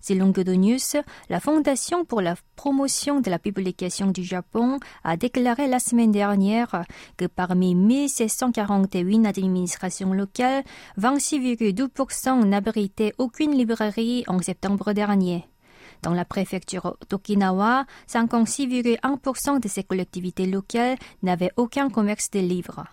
Selon 0.00 0.32
News, 0.36 1.02
la 1.28 1.40
Fondation 1.40 2.04
pour 2.04 2.22
la 2.22 2.34
promotion 2.56 3.20
de 3.20 3.30
la 3.30 3.38
publication 3.38 4.06
du 4.06 4.24
Japon 4.24 4.78
a 5.04 5.16
déclaré 5.16 5.68
la 5.68 5.78
semaine 5.78 6.10
dernière 6.10 6.84
que 7.16 7.26
parmi 7.26 7.74
1741 7.74 9.24
administrations 9.24 10.12
locales, 10.12 10.64
26,2% 10.98 12.44
n'abritaient 12.46 13.14
aucune 13.18 13.52
librairie 13.52 14.24
en 14.26 14.40
septembre 14.40 14.92
dernier. 14.92 15.44
Dans 16.02 16.14
la 16.14 16.24
préfecture 16.24 16.96
d'Okinawa, 17.10 17.84
56,1% 18.08 19.60
de 19.60 19.68
ces 19.68 19.84
collectivités 19.84 20.46
locales 20.46 20.96
n'avaient 21.22 21.52
aucun 21.56 21.90
commerce 21.90 22.30
de 22.30 22.40
livres. 22.40 22.86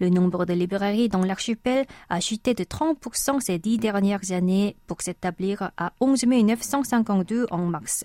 Le 0.00 0.10
nombre 0.10 0.44
de 0.44 0.52
librairies 0.52 1.08
dans 1.08 1.24
l'archipel 1.24 1.84
a 2.08 2.20
chuté 2.20 2.54
de 2.54 2.64
30% 2.64 3.40
ces 3.40 3.58
dix 3.58 3.78
dernières 3.78 4.32
années 4.32 4.76
pour 4.86 5.02
s'établir 5.02 5.70
à 5.76 5.92
11 6.00 6.24
952 6.24 7.46
en 7.50 7.66
mars. 7.66 8.04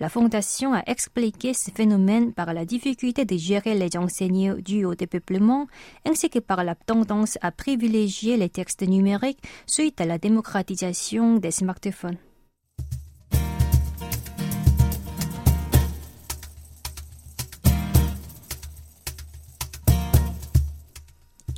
La 0.00 0.08
Fondation 0.08 0.72
a 0.72 0.82
expliqué 0.86 1.52
ce 1.52 1.70
phénomène 1.70 2.32
par 2.32 2.54
la 2.54 2.64
difficulté 2.64 3.26
de 3.26 3.36
gérer 3.36 3.74
les 3.74 3.98
enseignants 3.98 4.56
dus 4.56 4.86
au 4.86 4.94
dépeuplement, 4.94 5.66
ainsi 6.08 6.30
que 6.30 6.38
par 6.38 6.64
la 6.64 6.74
tendance 6.74 7.36
à 7.42 7.52
privilégier 7.52 8.38
les 8.38 8.48
textes 8.48 8.86
numériques 8.88 9.42
suite 9.66 10.00
à 10.00 10.06
la 10.06 10.16
démocratisation 10.16 11.36
des 11.36 11.50
smartphones. 11.50 12.16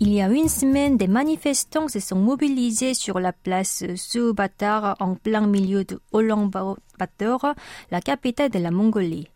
Il 0.05 0.13
y 0.13 0.21
a 0.21 0.29
une 0.29 0.49
semaine, 0.49 0.97
des 0.97 1.07
manifestants 1.07 1.87
se 1.87 2.01
sont 2.01 2.19
mobilisés 2.19 2.93
sur 2.93 3.21
la 3.21 3.33
place 3.33 3.85
Subatar 3.95 4.97
en 4.99 5.15
plein 5.15 5.47
milieu 5.47 5.85
de 5.85 6.01
Ulaanbaatar, 6.13 7.55
la 7.93 8.01
capitale 8.01 8.51
de 8.51 8.59
la 8.59 8.73
Mongolie. 8.73 9.29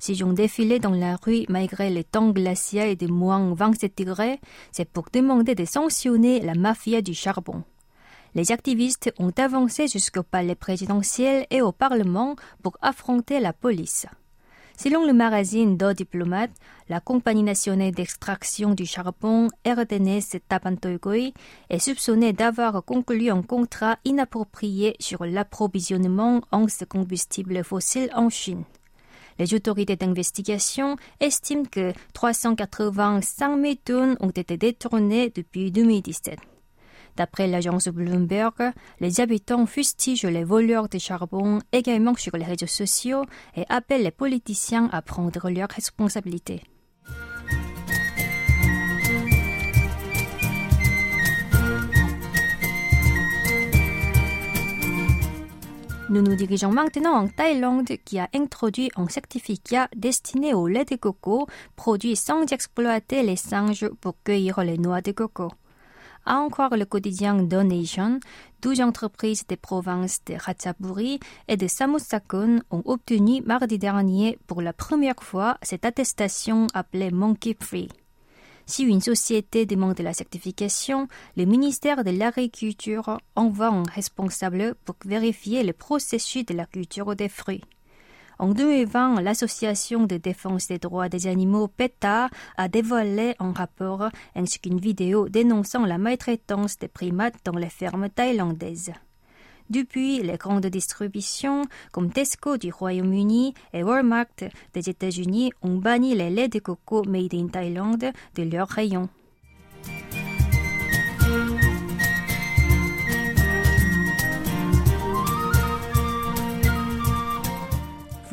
Si 0.00 0.20
ont 0.24 0.32
défilé 0.32 0.80
dans 0.80 0.90
la 0.90 1.14
rue 1.14 1.44
malgré 1.48 1.88
les 1.88 2.02
temps 2.02 2.30
glaciaux 2.30 2.82
et 2.82 2.96
de 2.96 3.06
moins 3.06 3.54
27 3.54 3.96
degrés, 3.96 4.40
c'est 4.72 4.90
pour 4.90 5.06
demander 5.12 5.54
de 5.54 5.64
sanctionner 5.64 6.40
la 6.40 6.54
mafia 6.54 7.00
du 7.00 7.14
charbon. 7.14 7.62
Les 8.34 8.50
activistes 8.50 9.12
ont 9.20 9.32
avancé 9.38 9.86
jusqu'au 9.86 10.24
palais 10.24 10.56
présidentiel 10.56 11.46
et 11.50 11.62
au 11.62 11.70
Parlement 11.70 12.34
pour 12.64 12.76
affronter 12.82 13.38
la 13.38 13.52
police. 13.52 14.08
Selon 14.80 15.04
le 15.04 15.12
magazine 15.12 15.76
Do 15.76 15.92
Diplomate, 15.92 16.52
la 16.88 17.00
compagnie 17.00 17.42
nationale 17.42 17.90
d'extraction 17.90 18.74
du 18.74 18.86
charbon 18.86 19.48
RDNS 19.66 20.38
Tapantoigoi 20.48 21.32
est 21.68 21.80
soupçonnée 21.80 22.32
d'avoir 22.32 22.84
conclu 22.84 23.28
un 23.28 23.42
contrat 23.42 23.98
inapproprié 24.04 24.94
sur 25.00 25.24
l'approvisionnement 25.24 26.42
en 26.52 26.66
combustible 26.88 27.64
fossile 27.64 28.08
en 28.14 28.30
Chine. 28.30 28.62
Les 29.40 29.52
autorités 29.52 29.96
d'investigation 29.96 30.94
estiment 31.18 31.64
que 31.64 31.92
385 32.12 33.60
000 33.60 33.74
tonnes 33.84 34.16
ont 34.20 34.30
été 34.30 34.56
détournées 34.56 35.32
depuis 35.34 35.72
2017. 35.72 36.38
D'après 37.18 37.48
l'agence 37.48 37.88
Bloomberg, 37.88 38.72
les 39.00 39.20
habitants 39.20 39.66
fustigent 39.66 40.26
les 40.26 40.44
voleurs 40.44 40.88
de 40.88 40.98
charbon 40.98 41.58
également 41.72 42.14
sur 42.14 42.36
les 42.36 42.44
réseaux 42.44 42.68
sociaux 42.68 43.24
et 43.56 43.64
appellent 43.68 44.04
les 44.04 44.12
politiciens 44.12 44.88
à 44.92 45.02
prendre 45.02 45.50
leurs 45.50 45.68
responsabilités. 45.68 46.62
Nous 56.08 56.22
nous 56.22 56.36
dirigeons 56.36 56.70
maintenant 56.70 57.14
en 57.14 57.26
Thaïlande 57.26 57.96
qui 58.04 58.20
a 58.20 58.28
introduit 58.32 58.92
un 58.94 59.08
certificat 59.08 59.88
destiné 59.96 60.54
au 60.54 60.68
lait 60.68 60.84
de 60.84 60.94
coco 60.94 61.48
produit 61.74 62.14
sans 62.14 62.46
exploiter 62.52 63.24
les 63.24 63.34
singes 63.34 63.88
pour 64.00 64.14
cueillir 64.22 64.60
les 64.62 64.78
noix 64.78 65.00
de 65.00 65.10
coco. 65.10 65.50
À 66.24 66.36
encore 66.36 66.76
le 66.76 66.84
quotidien 66.84 67.34
Donation, 67.42 68.20
12 68.62 68.80
entreprises 68.80 69.46
des 69.46 69.56
provinces 69.56 70.20
de 70.26 70.34
Ratchaburi 70.34 71.20
et 71.48 71.56
de 71.56 71.66
Samosakon 71.66 72.60
ont 72.70 72.82
obtenu 72.84 73.40
mardi 73.42 73.78
dernier 73.78 74.38
pour 74.46 74.60
la 74.60 74.72
première 74.72 75.22
fois 75.22 75.58
cette 75.62 75.84
attestation 75.84 76.66
appelée 76.74 77.10
Monkey 77.10 77.56
Free. 77.58 77.88
Si 78.66 78.82
une 78.84 79.00
société 79.00 79.64
demande 79.64 79.98
la 80.00 80.12
certification, 80.12 81.08
le 81.38 81.46
ministère 81.46 82.04
de 82.04 82.10
l'Agriculture 82.10 83.18
envoie 83.34 83.68
un 83.68 83.84
responsable 83.84 84.74
pour 84.84 84.96
vérifier 85.06 85.62
le 85.62 85.72
processus 85.72 86.44
de 86.44 86.52
la 86.52 86.66
culture 86.66 87.16
des 87.16 87.30
fruits. 87.30 87.64
En 88.40 88.50
2020, 88.50 89.20
l'association 89.20 90.04
de 90.04 90.16
défense 90.16 90.68
des 90.68 90.78
droits 90.78 91.08
des 91.08 91.26
animaux 91.26 91.66
PETA 91.66 92.28
a 92.56 92.68
dévoilé 92.68 93.34
un 93.40 93.52
rapport 93.52 94.10
ainsi 94.36 94.60
qu'une 94.60 94.78
vidéo 94.78 95.28
dénonçant 95.28 95.84
la 95.84 95.98
maltraitance 95.98 96.78
des 96.78 96.86
primates 96.86 97.34
dans 97.44 97.56
les 97.58 97.68
fermes 97.68 98.08
thaïlandaises. 98.08 98.92
Depuis, 99.70 100.22
les 100.22 100.36
grandes 100.36 100.66
distributions 100.66 101.64
comme 101.90 102.12
Tesco 102.12 102.56
du 102.56 102.72
Royaume-Uni 102.72 103.54
et 103.72 103.82
Walmart 103.82 104.26
des 104.72 104.88
États-Unis 104.88 105.52
ont 105.62 105.76
banni 105.76 106.14
les 106.14 106.30
laits 106.30 106.52
de 106.52 106.60
coco 106.60 107.02
made 107.04 107.34
in 107.34 107.48
Thailand 107.48 107.98
de 107.98 108.42
leurs 108.44 108.68
rayons. 108.68 109.08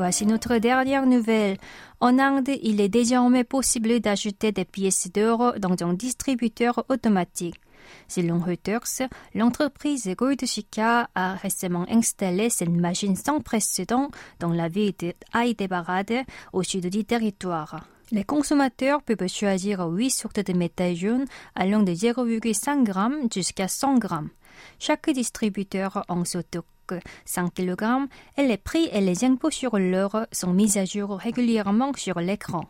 Voici 0.05 0.27
notre 0.27 0.57
dernière 0.57 1.07
nouvelle. 1.07 1.57
En 1.99 2.19
Inde, 2.19 2.51
il 2.61 2.79
est 2.79 2.89
désormais 2.89 3.43
possible 3.43 3.99
d'acheter 3.99 4.51
des 4.51 4.63
pièces 4.63 5.11
d'or 5.11 5.55
dans 5.57 5.75
un 5.81 5.93
distributeur 5.95 6.85
automatique. 6.89 7.59
Selon 8.07 8.37
Reuters, 8.37 9.09
l'entreprise 9.33 10.07
Gold 10.15 10.43
a 10.77 11.33
récemment 11.41 11.87
installé 11.89 12.51
cette 12.51 12.69
machine 12.69 13.15
sans 13.15 13.41
précédent 13.41 14.11
dans 14.39 14.51
la 14.51 14.69
ville 14.69 14.93
de 14.99 15.11
Hyderabad, 15.33 16.23
au 16.53 16.61
sud 16.61 16.87
du 16.87 17.03
territoire. 17.03 17.87
Les 18.11 18.23
consommateurs 18.23 19.01
peuvent 19.01 19.27
choisir 19.27 19.87
8 19.87 20.11
sortes 20.11 20.39
de 20.39 20.53
métal 20.53 20.95
jaune 20.95 21.25
allant 21.55 21.81
de 21.81 21.93
0,5 21.93 22.85
g 22.85 23.27
jusqu'à 23.33 23.67
100 23.67 24.01
g. 24.01 24.07
Chaque 24.77 25.09
distributeur 25.09 26.05
en 26.09 26.23
stocke 26.25 26.74
5 27.25 27.53
kg 27.53 28.07
et 28.37 28.47
les 28.47 28.57
prix 28.57 28.89
et 28.91 29.01
les 29.01 29.23
impôts 29.23 29.51
sur 29.51 29.77
l'or 29.77 30.25
sont 30.31 30.53
mis 30.53 30.77
à 30.77 30.85
jour 30.85 31.17
régulièrement 31.17 31.91
sur 31.95 32.19
l'écran. 32.19 32.65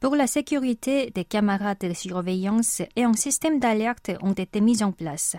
Pour 0.00 0.14
la 0.14 0.26
sécurité, 0.26 1.10
des 1.10 1.24
camarades 1.24 1.80
de 1.80 1.92
surveillance 1.92 2.82
et 2.94 3.02
un 3.02 3.14
système 3.14 3.58
d'alerte 3.58 4.12
ont 4.22 4.32
été 4.32 4.60
mis 4.60 4.82
en 4.82 4.92
place. 4.92 5.36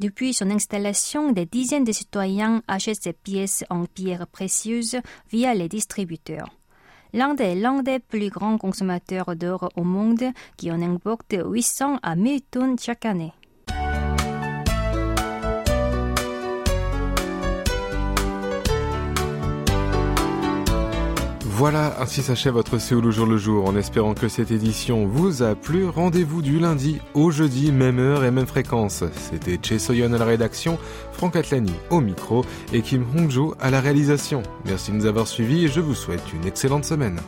Depuis 0.00 0.32
son 0.32 0.50
installation, 0.50 1.32
des 1.32 1.44
dizaines 1.44 1.84
de 1.84 1.92
citoyens 1.92 2.62
achètent 2.66 3.02
ces 3.02 3.12
pièces 3.12 3.64
en 3.68 3.84
pierres 3.84 4.26
précieuses 4.26 4.96
via 5.30 5.54
les 5.54 5.68
distributeurs. 5.68 6.48
L'Inde 7.12 7.42
est 7.42 7.54
l'un 7.54 7.82
des 7.82 7.98
plus 7.98 8.30
grands 8.30 8.56
consommateurs 8.56 9.36
d'or 9.36 9.68
au 9.76 9.84
monde 9.84 10.24
qui 10.56 10.72
en 10.72 10.80
importe 10.80 11.36
800 11.44 11.98
à 12.02 12.16
1000 12.16 12.40
tonnes 12.42 12.78
chaque 12.78 13.04
année. 13.04 13.34
Voilà, 21.62 21.94
ainsi 22.00 22.22
s'achève 22.22 22.54
votre 22.54 22.78
Séoul 22.78 23.06
au 23.06 23.12
jour 23.12 23.24
le 23.24 23.36
jour. 23.36 23.68
En 23.68 23.76
espérant 23.76 24.14
que 24.14 24.26
cette 24.26 24.50
édition 24.50 25.06
vous 25.06 25.44
a 25.44 25.54
plu, 25.54 25.86
rendez-vous 25.86 26.42
du 26.42 26.58
lundi 26.58 26.98
au 27.14 27.30
jeudi, 27.30 27.70
même 27.70 28.00
heure 28.00 28.24
et 28.24 28.32
même 28.32 28.48
fréquence. 28.48 29.04
C'était 29.14 29.60
Che 29.62 29.78
Soyon 29.78 30.12
à 30.12 30.18
la 30.18 30.24
rédaction, 30.24 30.76
Franck 31.12 31.36
Atlani 31.36 31.72
au 31.90 32.00
micro 32.00 32.44
et 32.72 32.82
Kim 32.82 33.06
Hongjo 33.16 33.54
à 33.60 33.70
la 33.70 33.80
réalisation. 33.80 34.42
Merci 34.64 34.90
de 34.90 34.96
nous 34.96 35.06
avoir 35.06 35.28
suivis 35.28 35.66
et 35.66 35.68
je 35.68 35.78
vous 35.78 35.94
souhaite 35.94 36.32
une 36.34 36.48
excellente 36.48 36.84
semaine. 36.84 37.20